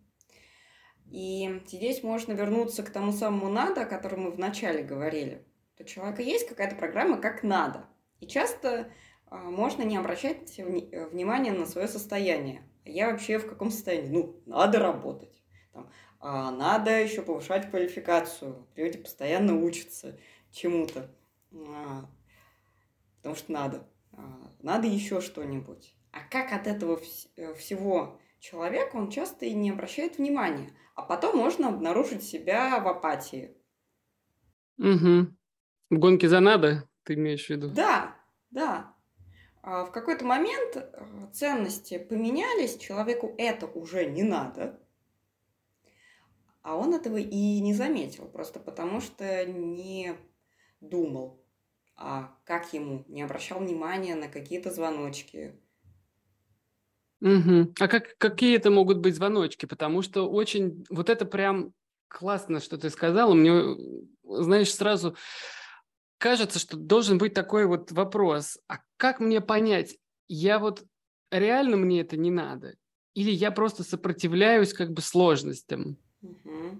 [1.11, 5.45] И здесь можно вернуться к тому самому надо, о котором мы вначале говорили
[5.83, 7.87] у человека есть какая-то программа как надо.
[8.21, 8.92] И часто
[9.27, 12.62] а, можно не обращать вни- внимания на свое состояние.
[12.85, 14.11] Я вообще в каком состоянии?
[14.11, 15.42] Ну, надо работать.
[15.73, 15.90] Там,
[16.21, 18.66] а надо еще повышать квалификацию.
[18.77, 20.18] Люди постоянно учатся
[20.53, 21.11] чему-то,
[21.53, 22.09] а,
[23.16, 23.88] потому что надо.
[24.12, 25.97] А, надо еще что-нибудь.
[26.12, 27.01] А как от этого
[27.37, 30.71] э, всего человек, он часто и не обращает внимания.
[30.95, 33.57] А потом можно обнаружить себя в апатии.
[34.79, 35.29] Угу.
[35.92, 37.68] В гонке за надо, ты имеешь в виду?
[37.68, 38.16] Да,
[38.50, 38.94] да.
[39.62, 44.81] А в какой-то момент э, ценности поменялись, человеку это уже не надо,
[46.62, 50.14] а он этого и не заметил, просто потому что не
[50.81, 51.44] думал,
[51.94, 55.61] а как ему, не обращал внимания на какие-то звоночки,
[57.20, 57.74] Угу.
[57.78, 59.66] А как, какие это могут быть звоночки?
[59.66, 60.85] Потому что очень...
[60.90, 61.72] Вот это прям
[62.09, 63.33] классно, что ты сказала.
[63.33, 63.76] Мне,
[64.24, 65.14] знаешь, сразу
[66.22, 68.56] кажется, что должен быть такой вот вопрос.
[68.68, 70.85] А как мне понять, я вот
[71.32, 72.76] реально мне это не надо?
[73.14, 75.98] Или я просто сопротивляюсь как бы сложностям?
[76.22, 76.78] Угу.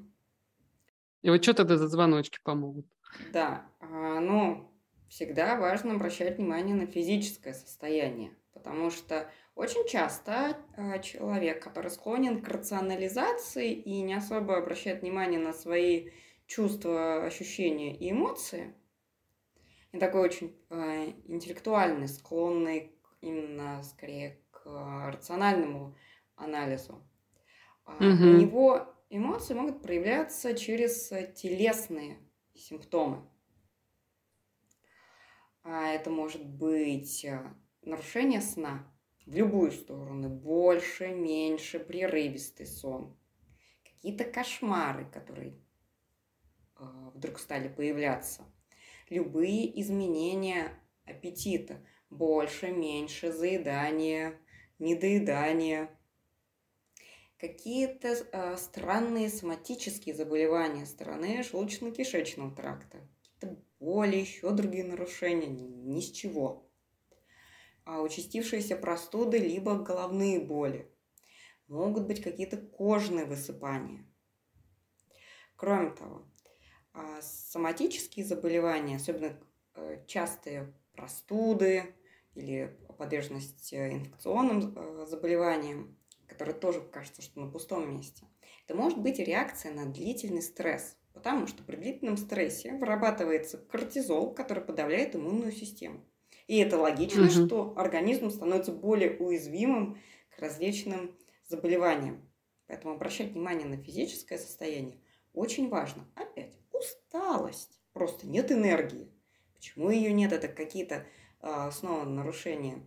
[1.23, 2.87] И вот что тогда за звоночки помогут?
[3.33, 4.73] Да, а, ну,
[5.09, 12.43] всегда важно обращать внимание на физическое состояние, потому что очень часто а, человек, который склонен
[12.43, 16.11] к рационализации и не особо обращает внимание на свои
[16.47, 18.75] чувства, ощущения и эмоции,
[19.93, 25.97] и такой очень э, интеллектуальный, склонный именно скорее к э, рациональному
[26.35, 27.07] анализу,
[27.87, 28.25] э, угу.
[28.25, 32.19] у него эмоции могут проявляться через телесные
[32.55, 33.29] симптомы.
[35.63, 37.25] А это может быть
[37.83, 38.93] нарушение сна,
[39.27, 43.17] в любую сторону, больше, меньше, прерывистый сон,
[43.85, 45.61] какие-то кошмары, которые
[46.79, 48.45] э, вдруг стали появляться,
[49.13, 50.73] любые изменения
[51.05, 54.41] аппетита, больше, меньше, заедание,
[54.79, 55.91] недоедание,
[57.39, 66.11] какие-то э, странные соматические заболевания стороны желудочно-кишечного тракта, какие-то боли, еще другие нарушения, ни с
[66.11, 66.71] чего.
[67.85, 70.89] А участившиеся простуды, либо головные боли.
[71.67, 74.07] Могут быть какие-то кожные высыпания.
[75.57, 76.32] Кроме того,
[76.95, 79.39] а, соматические заболевания, особенно
[79.75, 81.95] э, частые простуды
[82.35, 88.27] или подверженность э, инфекционным э, заболеваниям, которые тоже кажется, что на пустом месте,
[88.65, 94.63] это может быть реакция на длительный стресс, потому что при длительном стрессе вырабатывается кортизол, который
[94.63, 96.05] подавляет иммунную систему.
[96.47, 97.31] И это логично, угу.
[97.31, 99.99] что организм становится более уязвимым
[100.31, 101.17] к различным
[101.49, 102.29] заболеваниям.
[102.67, 105.01] Поэтому обращать внимание на физическое состояние
[105.33, 106.07] очень важно.
[106.15, 107.81] Опять, усталость.
[107.93, 109.13] Просто нет энергии.
[109.55, 110.33] Почему ее нет?
[110.33, 111.07] Это какие-то
[111.41, 112.83] а, снова нарушения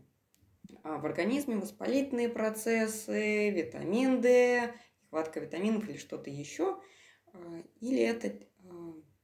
[0.83, 6.81] а, в организме, воспалительные процессы, витамин D, нехватка витаминов или что-то еще.
[7.33, 8.33] А, или это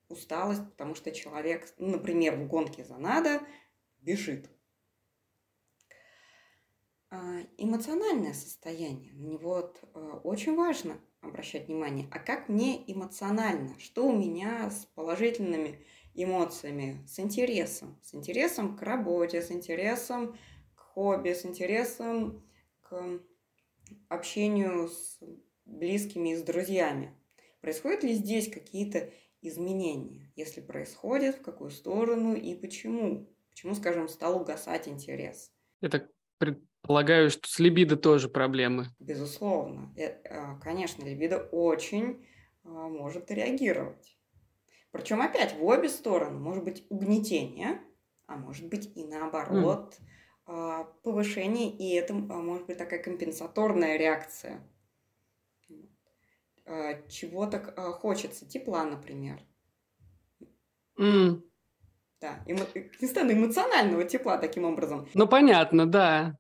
[0.09, 3.41] усталость, потому что человек, например, в гонке за надо,
[3.99, 4.49] бежит.
[7.13, 12.07] А, эмоциональное состояние, на него вот, э, очень важно обращать внимание.
[12.09, 13.77] А как мне эмоционально?
[13.79, 17.99] Что у меня с положительными эмоциями, с интересом?
[18.01, 20.37] С интересом к работе, с интересом
[20.73, 22.47] к хобби, с интересом
[22.79, 23.19] к
[24.07, 25.19] общению с
[25.65, 27.13] близкими и с друзьями.
[27.59, 30.31] Происходят ли здесь какие-то изменения?
[30.37, 33.35] Если происходят, в какую сторону и почему?
[33.49, 35.51] Почему, скажем, стал угасать интерес?
[36.39, 38.87] Я предполагаю, что с либидо тоже проблемы.
[38.99, 39.93] Безусловно.
[39.95, 42.25] Э, а, конечно, либидо очень
[42.65, 44.17] а, может реагировать.
[44.91, 46.37] Причем опять в обе стороны.
[46.37, 47.79] Может быть угнетение,
[48.27, 49.97] а может быть и наоборот
[50.47, 50.85] mm.
[51.01, 54.61] повышение, и это может быть такая компенсаторная реакция.
[57.07, 57.59] Чего-то
[58.01, 59.39] хочется, тепла, например.
[60.99, 61.41] Mm.
[62.19, 62.65] Да, эмо...
[62.99, 65.07] не стану эмоционального тепла таким образом.
[65.13, 66.35] Ну, понятно, да.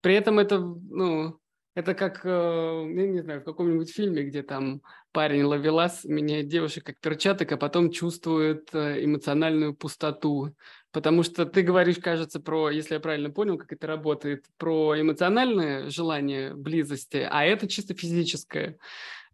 [0.00, 1.40] При этом это, ну,
[1.74, 4.82] это как, э, я не знаю, в каком-нибудь фильме, где там
[5.12, 10.54] парень ловелас меняет девушек как перчаток, а потом чувствует э, эмоциональную пустоту.
[10.90, 15.88] Потому что ты говоришь, кажется, про, если я правильно понял, как это работает, про эмоциональное
[15.90, 18.78] желание близости, а это чисто физическое.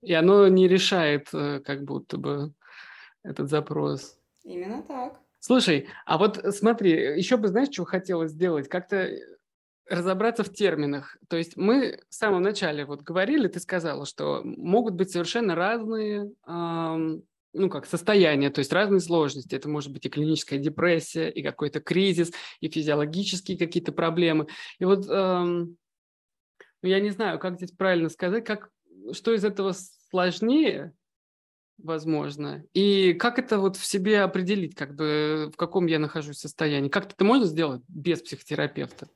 [0.03, 2.53] И оно не решает э, как будто бы
[3.23, 4.19] этот запрос.
[4.45, 5.21] Именно так.
[5.41, 8.69] Слушай, а вот смотри, еще бы, знаешь, что хотелось сделать?
[8.69, 9.09] Как-то
[9.89, 11.17] разобраться в терминах.
[11.29, 16.33] То есть мы в самом начале вот говорили, ты сказала, что могут быть совершенно разные,
[16.47, 17.23] эм,
[17.53, 19.55] ну как, состояния, то есть разные сложности.
[19.55, 24.49] Это может быть и клиническая депрессия, и какой-то кризис, и физиологические какие-то проблемы.
[24.79, 25.77] И вот эм,
[26.83, 28.71] я не знаю, как здесь правильно сказать, как,
[29.13, 29.75] что из этого
[30.11, 30.93] сложнее,
[31.79, 32.65] возможно.
[32.75, 36.89] И как это вот в себе определить, как бы в каком я нахожусь состоянии?
[36.89, 39.09] Как это можно сделать без психотерапевта?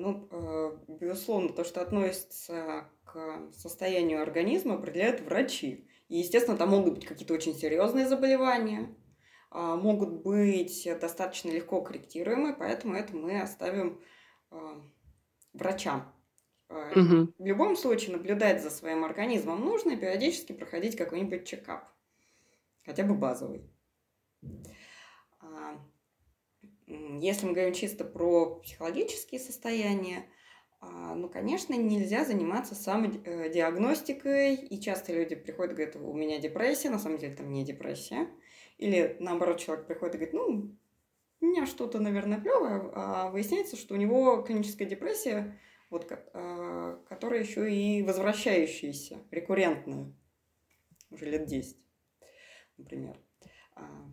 [0.00, 5.88] Ну, э, безусловно, то, что относится к состоянию организма, определяют врачи.
[6.08, 8.94] И, естественно, там могут быть какие-то очень серьезные заболевания,
[9.50, 14.00] а, могут быть достаточно легко корректируемые, поэтому это мы оставим
[14.50, 14.80] а,
[15.52, 16.12] врачам.
[16.68, 17.34] Угу.
[17.38, 21.88] В любом случае наблюдать за своим организмом нужно и периодически проходить какой-нибудь чекап,
[22.84, 23.68] хотя бы базовый.
[27.20, 30.26] Если мы говорим чисто про психологические состояния,
[30.80, 36.90] а, ну, конечно, нельзя заниматься самодиагностикой, и часто люди приходят и говорят, у меня депрессия,
[36.90, 38.28] на самом деле там не депрессия.
[38.78, 40.76] Или наоборот, человек приходит и говорит, ну,
[41.40, 45.60] у меня что-то, наверное, клевое, а выясняется, что у него клиническая депрессия,
[45.90, 50.12] вот, а, которая еще и возвращающаяся, рекуррентная,
[51.10, 51.76] уже лет 10,
[52.78, 53.20] например.
[53.76, 54.10] А,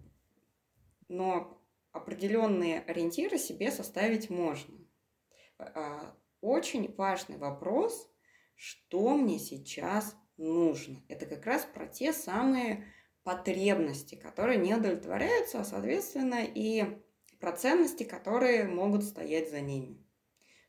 [1.08, 1.57] но
[1.98, 4.78] определенные ориентиры себе составить можно
[6.42, 8.10] очень важный вопрос,
[8.56, 11.04] что мне сейчас нужно.
[11.08, 12.86] Это как раз про те самые
[13.24, 17.02] потребности, которые не удовлетворяются, а, соответственно, и
[17.40, 20.04] про ценности, которые могут стоять за ними.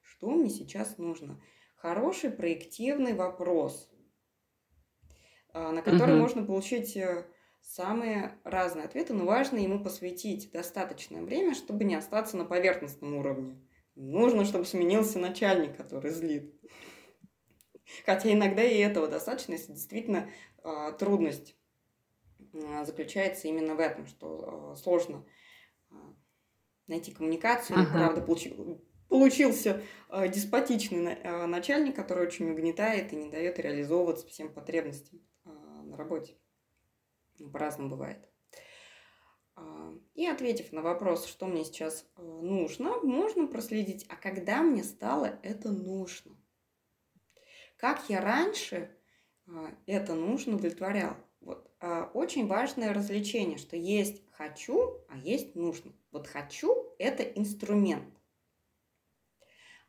[0.03, 1.41] Что мне сейчас нужно?
[1.77, 3.91] Хороший проективный вопрос,
[5.53, 6.23] а, на который угу.
[6.23, 7.25] можно получить э,
[7.69, 13.61] самые разные ответы, но важно ему посвятить достаточное время, чтобы не остаться на поверхностном уровне.
[13.95, 16.55] Нужно, чтобы сменился начальник, который злит.
[18.07, 20.31] Хотя иногда и этого достаточно, если действительно
[20.65, 21.57] э, трудность
[22.53, 25.25] э, заключается именно в этом, что э, сложно
[26.87, 27.79] найти коммуникацию.
[27.79, 27.93] Ага.
[27.93, 35.97] Правда, получил, получился деспотичный начальник, который очень угнетает и не дает реализовываться всем потребностям на
[35.99, 36.39] работе.
[37.47, 38.29] По-разному бывает.
[39.59, 44.85] А, и ответив на вопрос, что мне сейчас э, нужно, можно проследить, а когда мне
[44.85, 46.37] стало это нужно.
[47.77, 48.97] Как я раньше
[49.47, 51.17] а, это нужно удовлетворял.
[51.41, 51.71] Вот.
[51.81, 55.93] А, очень важное развлечение, что есть хочу, а есть нужно.
[56.13, 58.15] Вот хочу– это инструмент,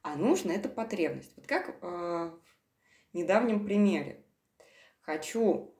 [0.01, 1.35] а нужно– это потребность.
[1.35, 2.39] Вот как в
[3.13, 4.25] недавнем примере.
[5.01, 5.73] Хочу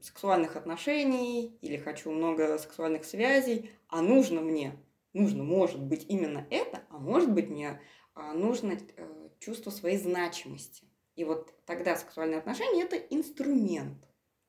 [0.00, 4.76] сексуальных отношений или хочу много сексуальных связей, а нужно мне,
[5.12, 7.80] нужно, может быть, именно это, а может быть, мне
[8.14, 10.86] а, нужно э, чувство своей значимости.
[11.14, 14.04] И вот тогда сексуальные отношения– это инструмент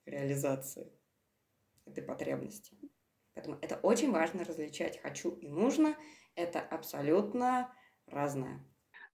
[0.05, 0.91] реализации
[1.85, 2.77] этой потребности.
[3.33, 5.95] Поэтому это очень важно различать «хочу» и «нужно».
[6.35, 7.73] Это абсолютно
[8.05, 8.63] разное.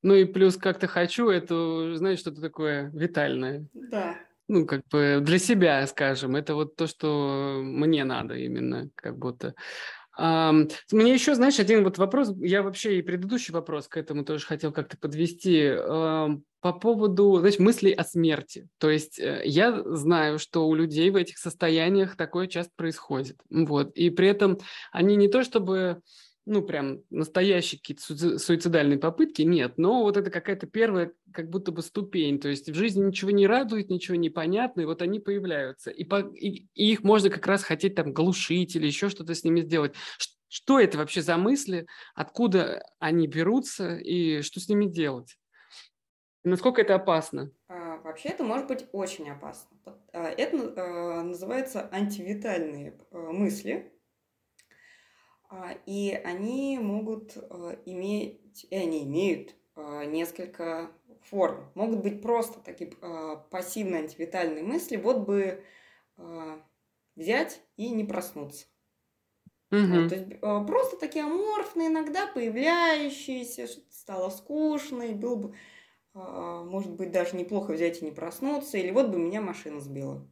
[0.02, 3.68] Ну и плюс как-то «хочу»– это, знаешь, что-то такое витальное.
[3.74, 4.18] Да
[4.48, 9.54] ну, как бы для себя, скажем, это вот то, что мне надо именно, как будто.
[10.16, 14.72] Мне еще, знаешь, один вот вопрос, я вообще и предыдущий вопрос к этому тоже хотел
[14.72, 15.76] как-то подвести,
[16.64, 18.70] по поводу, знаешь, мыслей о смерти.
[18.78, 23.92] То есть э, я знаю, что у людей в этих состояниях такое часто происходит, вот,
[23.96, 24.58] и при этом
[24.94, 26.00] они не то чтобы
[26.46, 31.82] ну, прям настоящие какие-то суицидальные попытки, нет, но вот это какая-то первая как будто бы
[31.82, 35.90] ступень, то есть в жизни ничего не радует, ничего не понятно, и вот они появляются,
[35.90, 39.44] и, по, и, и их можно как раз хотеть там глушить или еще что-то с
[39.44, 39.94] ними сделать.
[40.48, 45.38] Что это вообще за мысли, откуда они берутся и что с ними делать?
[46.44, 47.52] насколько это опасно?
[47.68, 49.78] А, вообще это может быть очень опасно.
[50.12, 53.93] А, это а, называется антивитальные а, мысли,
[55.86, 60.92] и они могут э, иметь, и они имеют э, несколько
[61.22, 61.72] форм.
[61.76, 65.64] Могут быть просто такие э, пассивные антивитальные мысли, вот бы
[67.16, 68.68] взять и не проснуться.
[69.72, 70.10] Угу.
[70.10, 75.56] то есть просто такие аморфные, иногда появляющиеся, что-то стало скучно, и было бы,
[76.14, 80.30] может быть, даже неплохо взять и не проснуться, или вот бы меня машина сбила.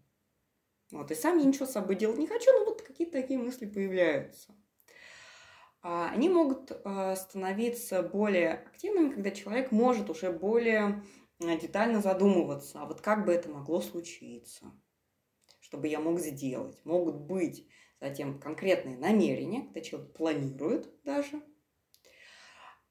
[0.92, 3.66] Вот, и сам я ничего с собой делать не хочу, но вот какие-то такие мысли
[3.66, 4.54] появляются.
[5.84, 11.04] А, они могут а, становиться более активными, когда человек может уже более
[11.40, 14.72] а, детально задумываться, а вот как бы это могло случиться,
[15.60, 16.80] чтобы я мог сделать.
[16.86, 17.68] Могут быть
[18.00, 21.42] затем конкретные намерения, когда человек планирует даже.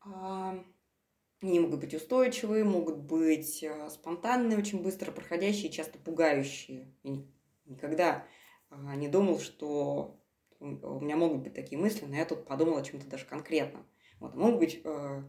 [0.02, 6.94] Они могут быть устойчивые, могут быть спонтанные, очень быстро проходящие, часто пугающие.
[7.02, 7.22] Я
[7.66, 8.26] никогда
[8.70, 10.19] не думал, что
[10.60, 13.86] у меня могут быть такие мысли, но я тут подумала о чем-то даже конкретном.
[14.18, 15.22] Вот, могут быть э,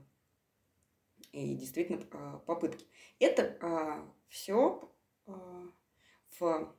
[1.32, 2.86] и действительно э, попытки.
[3.20, 4.92] Это э, все
[6.40, 6.76] в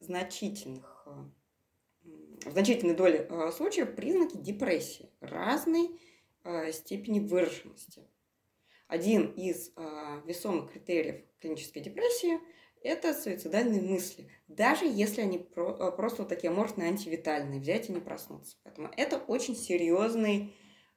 [0.00, 1.08] значительных
[2.02, 6.00] в значительной доле случаев признаки депрессии разной
[6.72, 8.06] степени выраженности.
[8.86, 9.72] Один из
[10.24, 12.38] весомых критериев клинической депрессии–
[12.82, 17.92] это суицидальные мысли, даже если они про, э, просто вот такие аморфные, антивитальные, взять и
[17.92, 18.56] не проснуться.
[18.62, 20.54] Поэтому это очень серьезный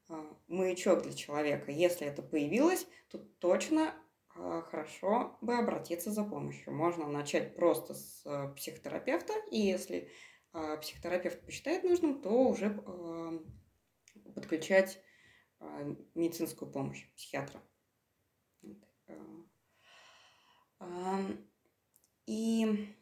[0.08, 0.14] э,
[0.48, 1.72] маячок для человека.
[1.72, 3.96] Если это появилось, то точно
[4.36, 6.74] э, хорошо бы обратиться за помощью.
[6.74, 10.10] Можно начать просто с психотерапевта, и если
[10.82, 13.40] психотерапевт посчитает нужным, то уже э,
[14.34, 15.00] подключать
[16.16, 17.62] медицинскую помощь психиатра.
[22.30, 22.94] И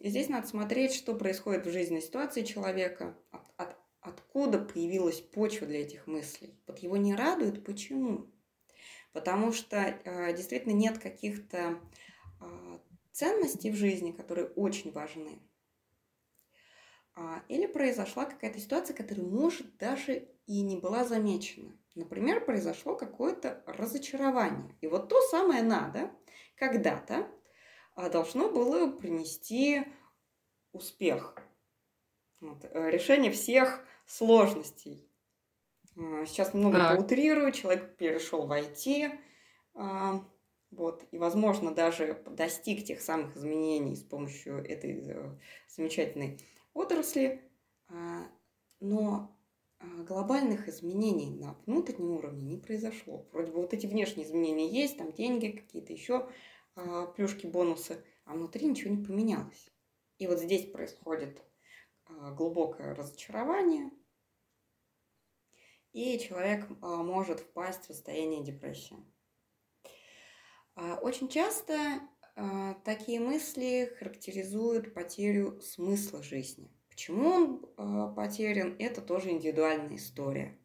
[0.00, 5.80] здесь надо смотреть, что происходит в жизненной ситуации человека, от, от, откуда появилась почва для
[5.80, 6.54] этих мыслей.
[6.68, 8.30] Вот его не радует, почему?
[9.12, 11.80] Потому что э, действительно нет каких-то
[12.40, 12.78] э,
[13.10, 15.40] ценностей в жизни, которые очень важны.
[17.16, 21.76] А, или произошла какая-то ситуация, которая, может, даже и не была замечена.
[21.96, 24.76] Например, произошло какое-то разочарование.
[24.80, 26.12] И вот то самое надо
[26.54, 27.28] когда-то
[27.96, 29.82] должно было принести
[30.72, 31.36] успех.
[32.40, 35.10] Вот, э, решение всех сложностей.
[35.96, 36.96] А, сейчас немного так.
[36.96, 39.18] поутрирую, человек перешел в IT,
[39.74, 40.22] а,
[40.70, 45.38] вот, и, возможно, даже достиг тех самых изменений с помощью этой э,
[45.68, 46.40] замечательной
[46.74, 47.42] отрасли,
[48.80, 49.34] но
[49.80, 53.26] глобальных изменений на внутреннем уровне не произошло.
[53.32, 56.28] Вроде бы вот эти внешние изменения есть, там деньги какие-то еще,
[56.76, 59.70] а, плюшки, бонусы, а внутри ничего не поменялось.
[60.18, 61.42] И вот здесь происходит
[62.04, 63.90] а, глубокое разочарование,
[65.92, 68.96] и человек а, может впасть в состояние депрессии.
[71.00, 71.74] Очень часто
[72.84, 76.70] такие мысли характеризуют потерю смысла жизни.
[76.90, 77.30] Почему
[77.78, 80.58] он потерян, это тоже индивидуальная история.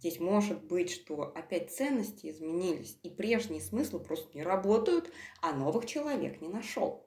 [0.00, 5.84] Здесь может быть, что опять ценности изменились, и прежние смыслы просто не работают, а новых
[5.84, 7.06] человек не нашел.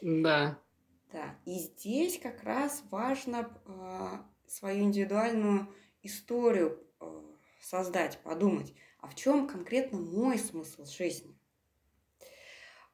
[0.00, 0.58] Да.
[1.12, 1.38] Да.
[1.44, 5.68] И здесь как раз важно э, свою индивидуальную
[6.02, 7.22] историю э,
[7.60, 11.38] создать, подумать, а в чем конкретно мой смысл жизни?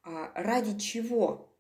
[0.05, 1.57] Э, ради чего?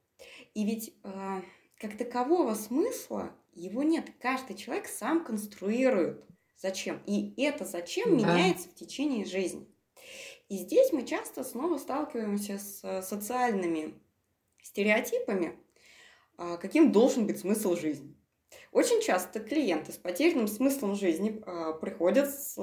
[0.54, 1.42] И ведь э,
[1.78, 4.10] как такового смысла его нет.
[4.18, 6.24] Каждый человек сам конструирует
[6.60, 7.02] Зачем?
[7.06, 8.34] И это зачем да.
[8.34, 9.66] меняется в течение жизни.
[10.50, 13.94] И здесь мы часто снова сталкиваемся с социальными
[14.62, 15.58] стереотипами,
[16.36, 18.14] а, каким должен быть смысл жизни.
[18.72, 22.58] Очень часто клиенты с потерянным смыслом жизни а, приходят с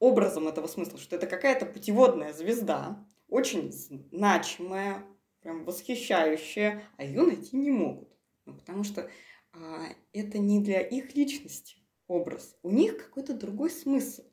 [0.00, 3.70] образом этого смысла, что это какая-то путеводная звезда, очень
[4.10, 5.04] значимая,
[5.40, 8.08] прям восхищающая, а ее найти не могут.
[8.44, 9.08] Ну, потому что
[9.52, 11.81] а, это не для их личности
[12.12, 14.24] образ, у них какой-то другой смысл.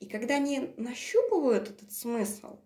[0.00, 2.58] И когда они нащупывают этот смысл,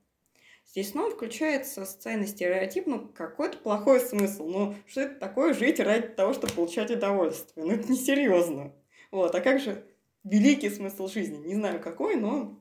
[0.67, 4.47] здесь снова включается социальный стереотип, ну, какой-то плохой смысл.
[4.47, 7.67] Ну, что это такое жить ради того, чтобы получать удовольствие?
[7.67, 8.75] Ну, это несерьезно.
[9.11, 9.85] Вот, а как же
[10.25, 11.39] великий смысл жизни?
[11.39, 12.61] Не знаю какой, но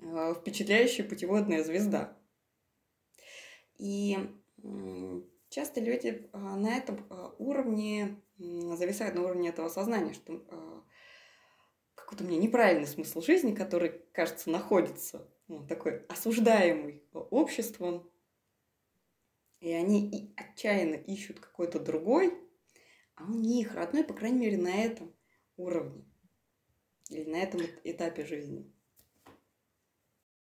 [0.00, 2.16] э, впечатляющая путеводная звезда.
[3.78, 4.18] И
[5.56, 10.80] часто люди э, на этом э, уровне зависает на уровне этого сознания, что э,
[11.94, 18.06] какой-то у меня неправильный смысл жизни, который, кажется, находится ну, такой осуждаемый обществом,
[19.60, 22.34] и они и отчаянно ищут какой-то другой,
[23.14, 25.14] а он не их родной, по крайней мере, на этом
[25.56, 26.04] уровне
[27.08, 28.70] или на этом этапе жизни.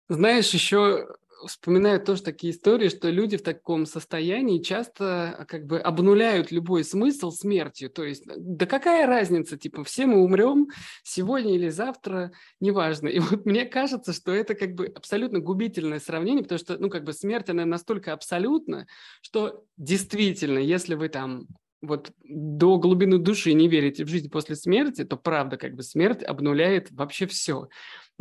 [0.08, 5.80] Знаешь, еще вспоминаю тоже такие истории, что люди в таком состоянии часто а, как бы
[5.80, 7.90] обнуляют любой смысл смертью.
[7.90, 10.68] То есть, да какая разница, типа, все мы умрем
[11.04, 13.08] сегодня или завтра, неважно.
[13.08, 17.04] И вот мне кажется, что это как бы абсолютно губительное сравнение, потому что, ну, как
[17.04, 18.88] бы смерть, она настолько абсолютна,
[19.22, 21.48] что действительно, если вы там
[21.82, 26.24] вот до глубины души не верите в жизнь после смерти, то правда, как бы смерть
[26.24, 27.70] обнуляет вообще все.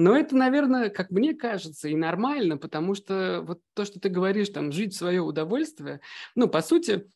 [0.00, 4.48] Но это, наверное, как мне кажется, и нормально, потому что вот то, что ты говоришь,
[4.48, 6.00] там, жить в свое удовольствие,
[6.34, 7.06] ну, по сути,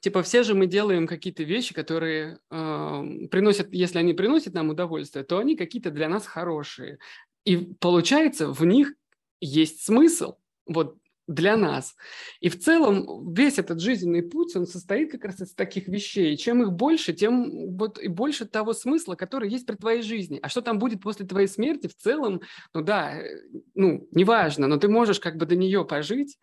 [0.00, 5.24] типа все же мы делаем какие-то вещи, которые э, приносят, если они приносят нам удовольствие,
[5.24, 6.98] то они какие-то для нас хорошие.
[7.46, 8.92] И получается, в них
[9.40, 10.34] есть смысл.
[10.66, 10.98] Вот
[11.30, 11.96] для нас.
[12.40, 16.36] И в целом весь этот жизненный путь, он состоит как раз из таких вещей.
[16.36, 20.40] Чем их больше, тем вот и больше того смысла, который есть при твоей жизни.
[20.42, 22.42] А что там будет после твоей смерти, в целом,
[22.74, 23.42] ну да, э,
[23.74, 26.36] ну, неважно, но ты можешь как бы до нее пожить,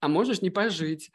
[0.00, 1.10] а можешь не пожить.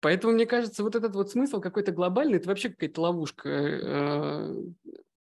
[0.00, 4.54] Поэтому, мне кажется, вот этот вот смысл какой-то глобальный, это вообще какая-то ловушка э,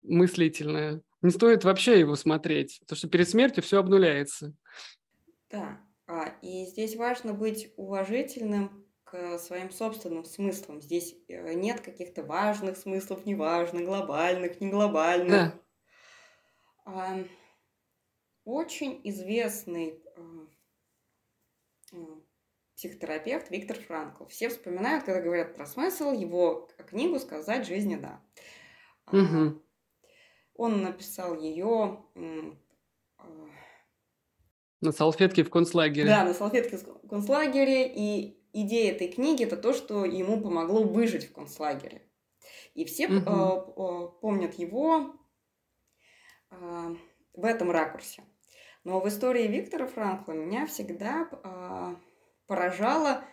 [0.03, 1.01] мыслительная.
[1.23, 4.55] Не стоит вообще его смотреть, потому что перед смертью все обнуляется.
[5.51, 5.81] Да,
[6.11, 10.83] а, и здесь важно быть уважительным к своим собственным смыслам.
[10.83, 15.31] Здесь э, нет каких-то важных смыслов, неважных, глобальных, не глобальных.
[15.31, 15.61] Да.
[16.85, 17.25] А,
[18.45, 20.03] очень известный
[21.93, 21.97] а,
[22.75, 24.27] психотерапевт Виктор Франкл.
[24.27, 28.21] Все вспоминают, когда говорят про смысл, его книгу «Сказать жизни да».
[29.13, 29.63] Угу.
[30.55, 32.05] Он написал ее
[34.81, 36.09] на салфетке в концлагере.
[36.09, 37.93] Да, на салфетке в концлагере.
[37.95, 42.07] И идея этой книги это то, что ему помогло выжить в концлагере.
[42.75, 44.19] И все угу.
[44.21, 45.15] помнят его
[46.51, 46.97] э,
[47.35, 48.25] в этом ракурсе.
[48.85, 51.29] Но в истории Виктора Франкла меня всегда
[52.47, 53.25] поражала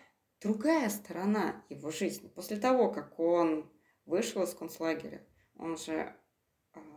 [0.42, 2.28] другая сторона его жизни.
[2.28, 3.70] После того, как он
[4.04, 5.26] вышел из концлагеря,
[5.56, 6.14] он же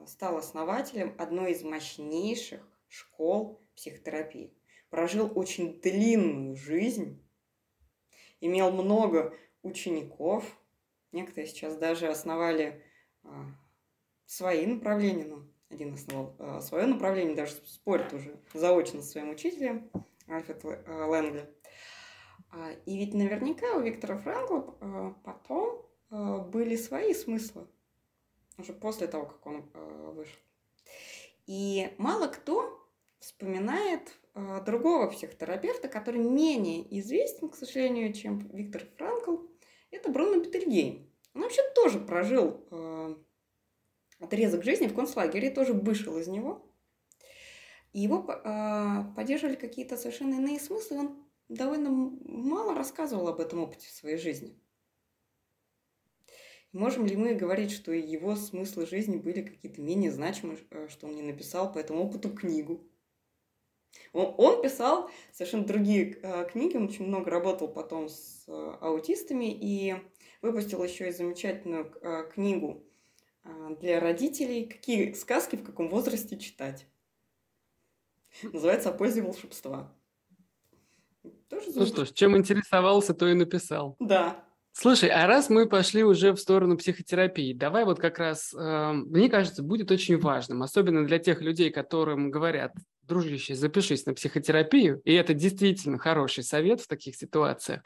[0.05, 4.53] стал основателем одной из мощнейших школ психотерапии.
[4.89, 7.25] Прожил очень длинную жизнь,
[8.41, 10.43] имел много учеников.
[11.11, 12.83] Некоторые сейчас даже основали
[13.23, 13.45] а,
[14.25, 15.25] свои направления.
[15.25, 19.89] Ну, один основал а, свое направление, даже спорит уже заочно с своим учителем
[20.27, 21.49] Альфред а, Лэнгли.
[22.85, 25.89] И ведь наверняка у Виктора Франкла потом
[26.49, 27.65] были свои смыслы,
[28.57, 29.71] уже после того, как он
[30.13, 30.37] вышел.
[31.45, 32.80] И мало кто
[33.21, 39.37] вспоминает э, другого психотерапевта, который менее известен, к сожалению, чем Виктор Франкл.
[39.91, 41.07] Это Бруно Бетельгейм.
[41.33, 43.15] Он вообще тоже прожил э,
[44.19, 46.67] отрезок жизни в концлагере, тоже вышел из него.
[47.93, 50.97] И его э, поддерживали какие-то совершенно иные смыслы.
[50.97, 54.57] Он довольно мало рассказывал об этом опыте в своей жизни.
[56.71, 61.15] Можем ли мы говорить, что его смыслы жизни были какие-то менее значимые, э, что он
[61.15, 62.87] не написал по этому опыту книгу?
[64.13, 69.51] Он, он писал совершенно другие э, книги, он очень много работал потом с э, аутистами
[69.51, 69.95] и
[70.41, 72.83] выпустил еще и замечательную э, книгу
[73.79, 76.85] для родителей «Какие сказки в каком возрасте читать».
[78.43, 79.91] Называется «О пользе волшебства».
[81.49, 83.95] Тоже ну что ж, чем интересовался, то и написал.
[83.99, 84.45] Да.
[84.73, 89.29] Слушай, а раз мы пошли уже в сторону психотерапии, давай вот как раз, э, мне
[89.29, 92.71] кажется, будет очень важным, особенно для тех людей, которым говорят,
[93.11, 97.81] дружище, запишись на психотерапию, и это действительно хороший совет в таких ситуациях.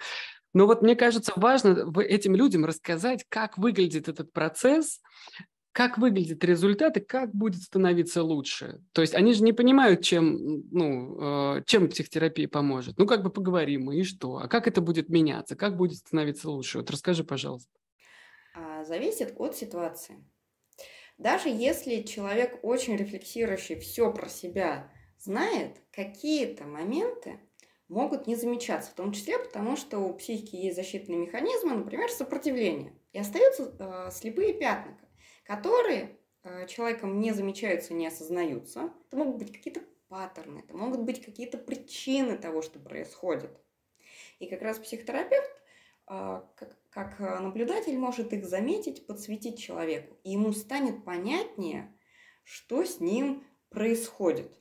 [0.54, 5.02] Но вот мне кажется, важно этим людям рассказать, как выглядит этот процесс,
[5.74, 8.80] как выглядит результат и как будет становиться лучше.
[8.94, 12.98] То есть они же не понимают, чем, ну, э, чем психотерапия поможет.
[12.98, 14.38] Ну, как бы поговорим, и что?
[14.38, 15.58] А как это будет меняться?
[15.58, 16.78] Как будет становиться лучше?
[16.78, 17.70] Вот расскажи, пожалуйста.
[18.56, 20.24] А, зависит от ситуации.
[21.18, 24.92] Даже если человек очень рефлексирующий все про себя
[25.26, 27.40] знает, какие-то моменты
[27.88, 32.94] могут не замечаться, в том числе потому, что у психики есть защитные механизмы, например, сопротивление.
[33.12, 34.98] И остаются э, слепые пятна,
[35.44, 38.92] которые э, человеком не замечаются, не осознаются.
[39.08, 43.52] Это могут быть какие-то паттерны, это могут быть какие-то причины того, что происходит.
[44.40, 45.52] И как раз психотерапевт,
[46.08, 50.18] э, как, как наблюдатель, может их заметить, подсветить человеку.
[50.24, 51.92] И ему станет понятнее,
[52.44, 54.60] что с ним происходит.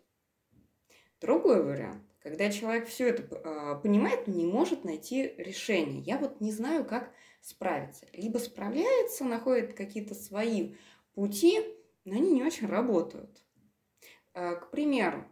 [1.24, 6.02] Другой вариант, когда человек все это э, понимает, не может найти решение.
[6.02, 7.10] Я вот не знаю, как
[7.40, 8.06] справиться.
[8.12, 10.74] Либо справляется, находит какие-то свои
[11.14, 11.62] пути,
[12.04, 13.42] но они не очень работают.
[14.34, 15.24] Э, к примеру,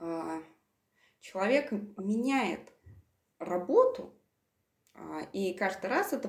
[0.00, 0.42] э,
[1.20, 2.72] человек меняет
[3.38, 4.12] работу,
[5.32, 6.28] и каждый раз это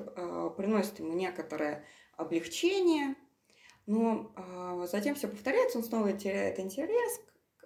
[0.56, 1.84] приносит ему некоторое
[2.16, 3.16] облегчение,
[3.86, 4.30] но
[4.86, 7.20] затем все повторяется, он снова теряет интерес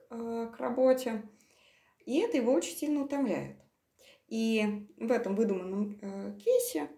[0.09, 1.23] к работе,
[2.05, 3.57] и это его очень сильно утомляет.
[4.29, 6.91] И в этом выдуманном э, кейсе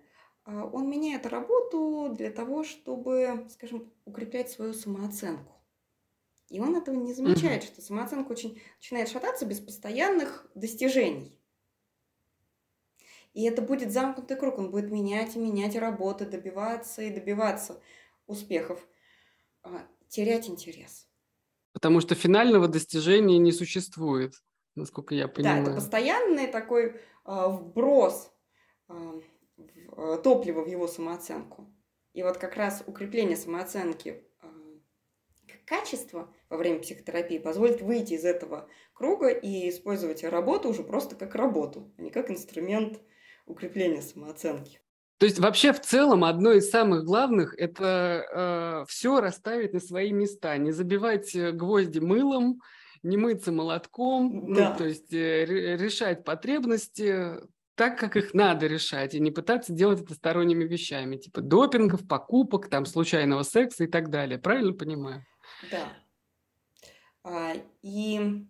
[0.46, 5.52] э, он меняет работу для того, чтобы, скажем, укреплять свою самооценку.
[6.48, 7.66] И он этого не замечает, mm-hmm.
[7.66, 11.36] что самооценка очень начинает шататься без постоянных достижений.
[13.34, 14.58] И это будет замкнутый круг.
[14.58, 17.82] Он будет менять и менять работы, добиваться и добиваться
[18.26, 18.86] успехов,
[20.08, 21.05] терять интерес.
[21.76, 24.32] Потому что финального достижения не существует.
[24.76, 25.62] насколько я Да, понимаю.
[25.62, 28.32] это постоянный такой а, вброс
[28.88, 29.20] а,
[30.24, 31.70] топлива в его самооценку.
[32.14, 34.48] И вот как раз укрепление самооценки а,
[35.46, 41.14] как качество во время психотерапии позволит выйти из этого круга и использовать работу уже просто
[41.14, 43.02] как работу, а не как инструмент
[43.44, 44.80] укрепления самооценки.
[45.18, 50.56] То есть вообще в целом одно из самых главных– это все расставить на свои места,
[50.58, 52.60] не забивать э, гвозди мылом,
[53.02, 54.70] не мыться молотком, Да.
[54.72, 57.34] ну, то есть э, ре- решать потребности
[57.76, 62.68] так, как их надо решать, и не пытаться делать это сторонними вещами, типа допингов, покупок,
[62.68, 64.38] там, случайного секса и так далее.
[64.38, 65.24] Правильно понимаю?
[65.70, 65.92] Да.
[67.22, 67.52] А,
[67.82, 68.46] И,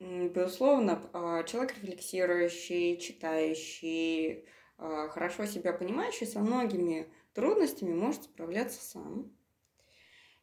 [0.00, 4.46] безусловно, а, человек рефлексирующий, читающий,
[4.78, 9.32] хорошо себя понимающий со многими трудностями может справляться сам.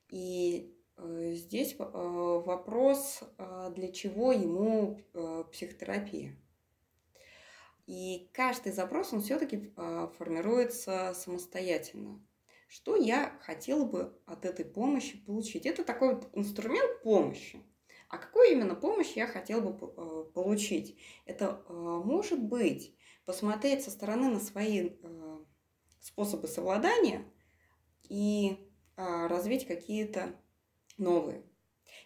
[0.09, 6.36] И э, здесь э, вопрос, а, для чего ему э, психотерапия.
[7.88, 9.71] И каждый запрос, он все-таки
[10.17, 12.19] формируется самостоятельно.
[12.67, 15.67] Что я хотела бы от этой помощи получить?
[15.67, 17.61] Это такой вот инструмент помощи.
[18.09, 20.97] А какую именно помощь я хотела бы по- получить?
[21.27, 22.95] Это может быть
[23.26, 25.38] посмотреть со стороны на свои э,
[25.99, 27.26] способы совладания
[28.07, 28.57] и
[28.95, 30.36] а, развить какие-то
[30.97, 31.43] новые.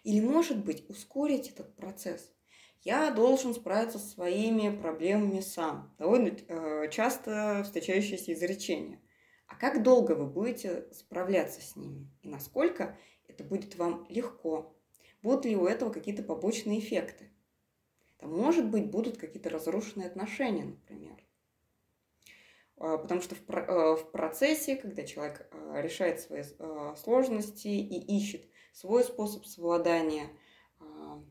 [0.02, 2.32] Или, может быть, ускорить этот процесс.
[2.82, 5.94] Я должен справиться со своими проблемами сам.
[5.98, 9.00] Довольно э, часто встречающееся изречение.
[9.46, 12.10] А как долго вы будете справляться с ними?
[12.22, 12.98] И насколько
[13.28, 14.74] это будет вам легко?
[15.22, 17.29] Будут ли у этого какие-то побочные эффекты?
[18.20, 21.16] Там, может быть, будут какие-то разрушенные отношения, например.
[22.76, 28.16] А, Потому что в, э, в процессе, когда человек э, решает свои э, сложности и
[28.18, 30.28] ищет свой способ совладания,
[30.80, 31.22] а,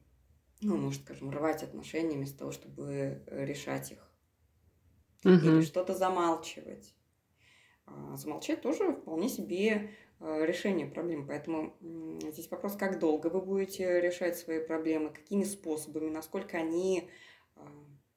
[0.61, 4.11] ну, может, скажем, рвать отношения вместо того, чтобы решать их.
[5.39, 5.61] Или Мгм.
[5.61, 6.95] что-то замалчивать.
[7.85, 11.28] А, Замолчать тоже вполне себе решение проблем.
[11.28, 11.76] Поэтому
[12.32, 17.09] здесь вопрос, как долго вы будете решать свои проблемы, какими способами, насколько они
[17.55, 17.67] а,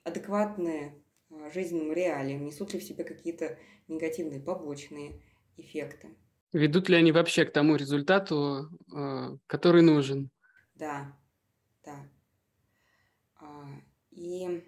[0.04, 5.22] адекватны а, жизненным реалиям, несут ли в себе какие-то негативные побочные
[5.56, 6.08] эффекты.
[6.52, 10.30] Ведут ли они вообще к тому результату, э, который нужен?
[10.74, 11.16] Да,
[11.84, 11.96] да.
[13.36, 13.66] А,
[14.10, 14.62] И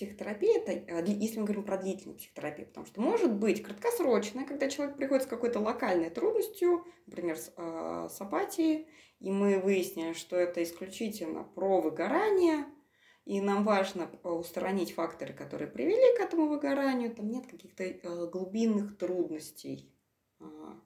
[0.00, 4.68] психотерапия, это, э, если мы говорим про длительную психотерапию, потому что может быть краткосрочная, когда
[4.68, 8.88] человек приходит с какой-то локальной трудностью, например, с, э, с апатией,
[9.18, 12.64] и мы выяснили, что это исключительно про выгорание,
[13.26, 18.26] и нам важно э, устранить факторы, которые привели к этому выгоранию, там нет каких-то э,
[18.28, 19.94] глубинных трудностей,
[20.40, 20.80] а,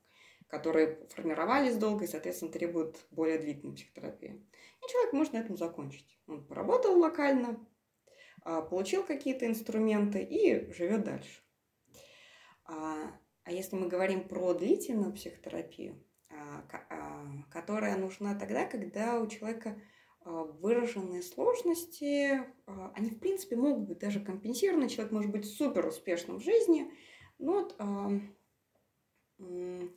[0.49, 4.45] которые формировались долго и, соответственно, требуют более длительной психотерапии.
[4.83, 6.19] И человек может на этом закончить.
[6.27, 7.65] Он поработал локально,
[8.45, 11.41] получил какие-то инструменты и живет дальше.
[12.67, 13.13] А
[13.45, 19.79] а если мы говорим про длительную психотерапию, а, а, которая нужна тогда, когда у человека
[20.23, 24.89] а, выраженные сложности, а, они, в принципе, могут быть даже компенсированы.
[24.89, 26.91] Человек может быть супер успешным в жизни,
[27.39, 28.13] но вот, а,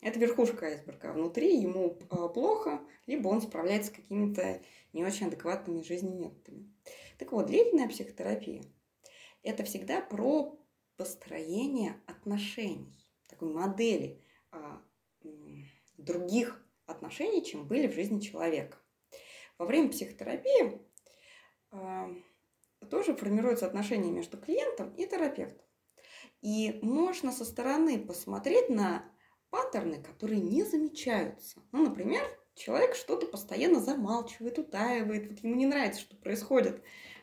[0.02, 1.14] это верхушка айсберга.
[1.14, 6.74] Внутри ему а, плохо, либо он справляется с какими-то не очень адекватными жизненными методами.
[7.18, 8.64] Так вот, длительная психотерапия–
[9.44, 10.60] это всегда про
[10.98, 14.82] построение отношений, такой модели а,
[15.98, 18.78] других отношений, чем были в жизни человека.
[19.58, 20.82] Во время психотерапии
[21.72, 22.10] а,
[22.90, 25.66] тоже формируются отношения между клиентом и терапевтом.
[26.42, 29.12] И можно со стороны посмотреть на
[29.50, 31.62] паттерны, которые не замечаются.
[31.72, 32.24] Ну, например,
[32.58, 36.82] человек что-то постоянно замалчивает, утаивает, вот ему не нравится, что происходит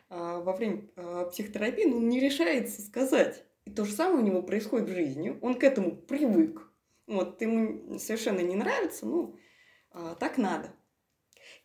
[0.09, 3.45] а, во время а, психотерапии, но он не решается сказать.
[3.65, 6.71] И то же самое у него происходит в жизни, он к этому привык.
[7.07, 9.37] Вот, ему совершенно не нравится, ну,
[9.91, 10.73] а, так надо.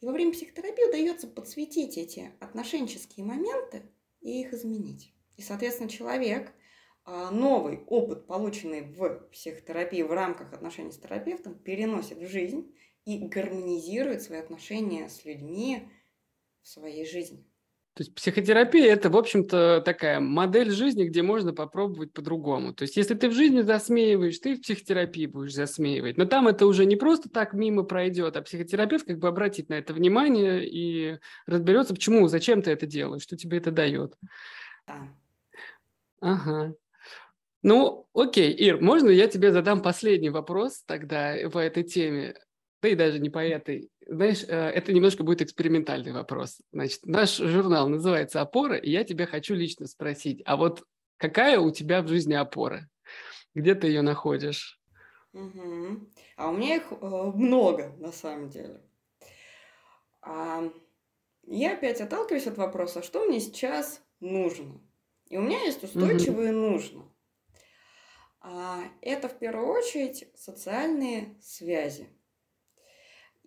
[0.02, 3.84] И во время психотерапии удается подсветить эти отношенческие моменты
[4.22, 5.14] и их изменить.
[5.38, 6.52] И, соответственно, человек
[7.06, 12.72] новый опыт, полученный в психотерапии в рамках отношений с терапевтом, переносит в жизнь
[13.06, 15.90] и гармонизирует свои отношения с людьми
[16.62, 17.46] в своей жизни.
[18.00, 22.74] То есть психотерапия это, в общем-то, такая модель жизни, где можно попробовать по-другому.
[22.74, 26.16] То есть если ты в жизни засмеиваешь, ты в психотерапии будешь засмеивать.
[26.16, 29.74] Но там это уже не просто так мимо пройдет, а психотерапевт как бы обратит на
[29.74, 34.14] это внимание и разберется, почему, зачем ты это делаешь, что тебе это дает.
[34.88, 35.10] Да.
[36.22, 36.76] Ага.
[37.64, 42.36] Ну, окей, Ир, можно я тебе задам последний вопрос тогда по этой теме?
[42.82, 43.90] Да и даже не по этой.
[44.08, 46.62] Знаешь, э, это немножко будет экспериментальный вопрос.
[46.72, 50.84] Значит, наш журнал называется «Опора», и я тебя хочу лично спросить, а вот
[51.18, 52.90] какая у тебя в жизни опора?
[53.54, 54.80] Где ты ее находишь?
[55.34, 56.10] Угу.
[56.38, 56.96] А у меня их э,
[57.36, 58.82] много, на самом деле.
[60.22, 60.72] А,
[61.44, 64.82] я опять отталкиваюсь от вопроса, что мне сейчас нужно.
[65.28, 66.72] И у меня есть устойчивые угу.
[66.72, 67.14] нужно.
[68.42, 72.10] А, это в первую очередь социальные связи.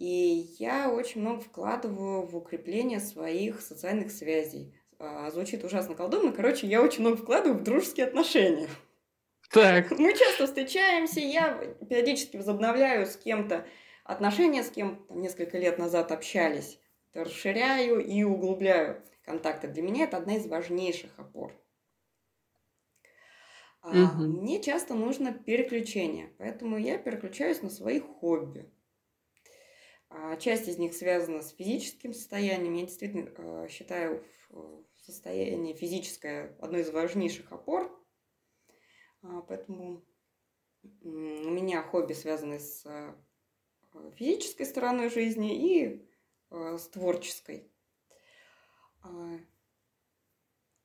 [0.03, 4.74] И я очень много вкладываю в укрепление своих социальных связей.
[4.98, 6.32] А, звучит ужасно колдовно.
[6.32, 8.68] Короче, я очень много вкладываю в дружеские отношения.
[9.53, 9.92] Так.
[9.92, 11.55] Мы часто встречаемся, я
[11.88, 13.64] периодически возобновляю с кем-то
[14.03, 16.80] отношения, с кем там, несколько лет назад общались.
[17.14, 19.68] Расширяю и углубляю контакты.
[19.68, 21.53] Для меня это одна из важнейших опор.
[23.84, 23.92] Угу.
[23.92, 28.68] А, мне часто нужно переключение, поэтому я переключаюсь на свои хобби.
[30.15, 32.75] А, часть из них связана с физическим состоянием.
[32.75, 34.25] Я действительно а, считаю
[35.01, 37.91] состояние физическое одной из важнейших опор
[39.23, 40.05] а, поэтому
[41.03, 42.85] у меня хобби связаны с
[44.17, 46.09] физической стороной жизни и
[46.51, 47.71] с творческой.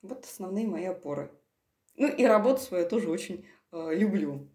[0.03, 1.31] Вот основные мои опоры.
[1.95, 4.47] Ну и работу свою тоже очень люблю.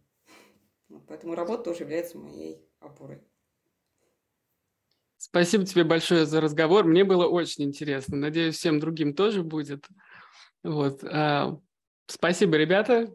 [1.09, 3.21] Поэтому работа тоже является моей опорой.
[5.33, 6.85] Спасибо тебе большое за разговор.
[6.85, 8.19] Мне было очень интересно.
[8.19, 9.89] Надеюсь, всем другим тоже будет.
[10.63, 11.03] Вот.
[12.07, 13.09] Спасибо, ребята.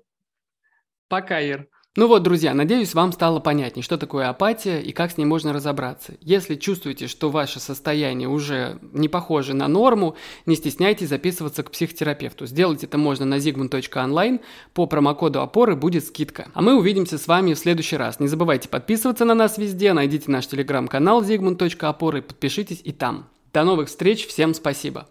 [1.08, 1.70] Пока, Ир.
[1.98, 5.52] Ну вот, друзья, надеюсь, вам стало понятнее, что такое апатия и как с ней можно
[5.52, 6.14] разобраться.
[6.22, 12.46] Если чувствуете, что ваше состояние уже не похоже на норму, не стесняйтесь записываться к психотерапевту.
[12.46, 14.42] Сделать это можно на zigmund.online.
[14.76, 16.52] По промокоду опоры будет скидка.
[16.54, 18.20] А мы увидимся с вами в следующий раз.
[18.20, 23.28] Не забывайте подписываться на нас везде, найдите наш телеграм-канал zigmund.опоры, подпишитесь и там.
[23.54, 25.08] До новых встреч, всем спасибо.